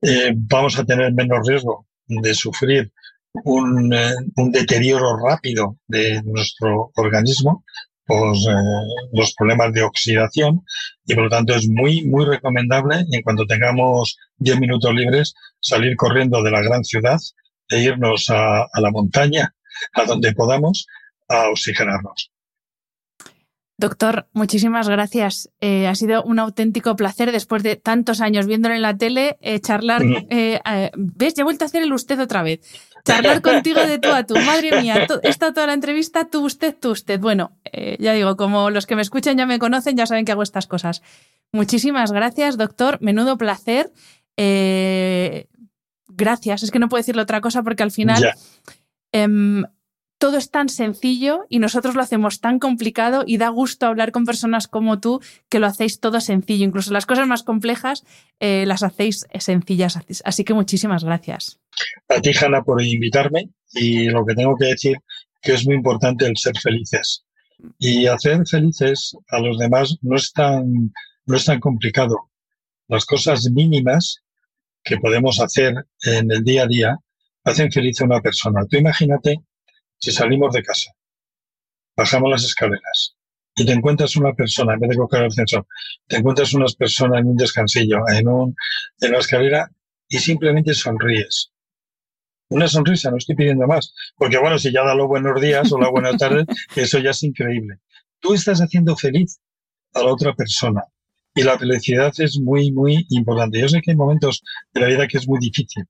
[0.00, 2.92] eh, vamos a tener menos riesgo de sufrir
[3.44, 3.90] un
[4.52, 7.64] deterioro rápido de nuestro organismo
[8.06, 10.62] pues, eh, los problemas de oxidación
[11.06, 15.96] y por lo tanto es muy, muy recomendable en cuanto tengamos 10 minutos libres salir
[15.96, 17.18] corriendo de la gran ciudad
[17.68, 19.54] e irnos a, a la montaña,
[19.94, 20.86] a donde podamos,
[21.28, 22.30] a oxigenarnos.
[23.76, 25.50] Doctor, muchísimas gracias.
[25.60, 29.58] Eh, ha sido un auténtico placer después de tantos años viéndolo en la tele, eh,
[29.58, 30.02] charlar.
[30.30, 30.60] Eh,
[30.96, 31.34] ¿Ves?
[31.34, 32.60] Ya he vuelto a hacer el usted otra vez.
[33.04, 34.34] Charlar contigo de tú a tú.
[34.34, 37.20] Madre mía, he estado toda la entrevista, tú, usted, tú, usted.
[37.20, 40.32] Bueno, eh, ya digo, como los que me escuchan ya me conocen, ya saben que
[40.32, 41.02] hago estas cosas.
[41.52, 42.98] Muchísimas gracias, doctor.
[43.02, 43.92] Menudo placer.
[44.36, 45.48] Eh,
[46.08, 46.62] gracias.
[46.62, 48.34] Es que no puedo decirle otra cosa porque al final
[50.24, 54.24] todo es tan sencillo y nosotros lo hacemos tan complicado y da gusto hablar con
[54.24, 55.20] personas como tú
[55.50, 56.64] que lo hacéis todo sencillo.
[56.64, 58.04] Incluso las cosas más complejas
[58.40, 59.98] eh, las hacéis sencillas.
[60.24, 61.60] Así que muchísimas gracias.
[62.08, 64.96] A ti, Hanna, por invitarme y lo que tengo que decir
[65.42, 67.26] que es muy importante el ser felices.
[67.78, 70.90] Y hacer felices a los demás no es tan,
[71.26, 72.30] no es tan complicado.
[72.88, 74.22] Las cosas mínimas
[74.82, 75.74] que podemos hacer
[76.06, 76.96] en el día a día
[77.44, 78.64] hacen feliz a una persona.
[78.70, 79.42] Tú imagínate
[79.98, 80.92] si salimos de casa,
[81.96, 83.16] bajamos las escaleras
[83.56, 85.66] y te encuentras una persona, en vez de coger el ascensor,
[86.06, 88.56] te encuentras unas personas en un descansillo, en, un,
[89.00, 89.70] en la escalera
[90.08, 91.52] y simplemente sonríes.
[92.50, 93.94] Una sonrisa, no estoy pidiendo más.
[94.16, 96.44] Porque bueno, si ya da los buenos días o la buena tarde,
[96.76, 97.78] eso ya es increíble.
[98.20, 99.38] Tú estás haciendo feliz
[99.94, 100.82] a la otra persona.
[101.34, 103.60] Y la felicidad es muy, muy importante.
[103.60, 104.42] Yo sé que hay momentos
[104.72, 105.84] de la vida que es muy difícil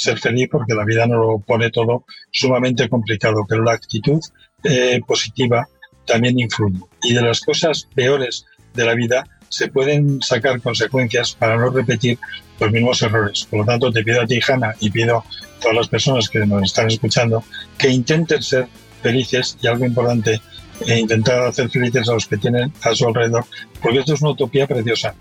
[0.00, 4.20] ser feliz porque la vida nos lo pone todo sumamente complicado, pero la actitud
[4.64, 5.66] eh, positiva
[6.06, 6.80] también influye.
[7.02, 12.18] Y de las cosas peores de la vida se pueden sacar consecuencias para no repetir
[12.58, 13.46] los mismos errores.
[13.50, 15.24] Por lo tanto, te pido a ti, Hanna, y pido a
[15.60, 17.42] todas las personas que nos están escuchando
[17.76, 18.68] que intenten ser
[19.02, 20.40] felices y algo importante,
[20.86, 23.44] e intentar hacer felices a los que tienen a su alrededor,
[23.82, 25.14] porque esto es una utopía preciosa.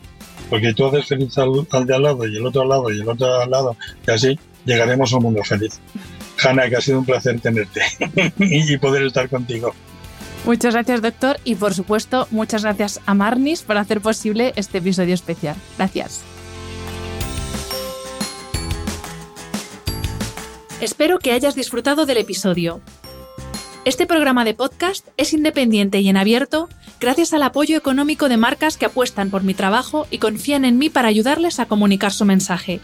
[0.49, 2.99] Porque tú haces feliz al, al de al lado y el otro al lado y
[2.99, 3.75] el otro al lado,
[4.07, 5.79] y así llegaremos a un mundo feliz.
[6.43, 7.81] Hanna, que ha sido un placer tenerte
[8.39, 9.73] y poder estar contigo.
[10.45, 15.13] Muchas gracias, doctor, y por supuesto, muchas gracias a Marnis por hacer posible este episodio
[15.13, 15.55] especial.
[15.77, 16.21] Gracias.
[20.81, 22.79] Espero que hayas disfrutado del episodio.
[23.83, 26.69] Este programa de podcast es independiente y en abierto
[27.01, 30.89] gracias al apoyo económico de marcas que apuestan por mi trabajo y confían en mí
[30.89, 32.79] para ayudarles a comunicar su mensaje.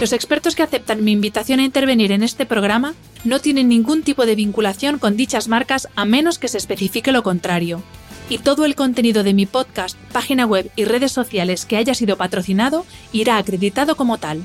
[0.00, 2.94] Los expertos que aceptan mi invitación a intervenir en este programa
[3.24, 7.24] no tienen ningún tipo de vinculación con dichas marcas a menos que se especifique lo
[7.24, 7.82] contrario.
[8.28, 12.16] Y todo el contenido de mi podcast, página web y redes sociales que haya sido
[12.16, 14.44] patrocinado irá acreditado como tal.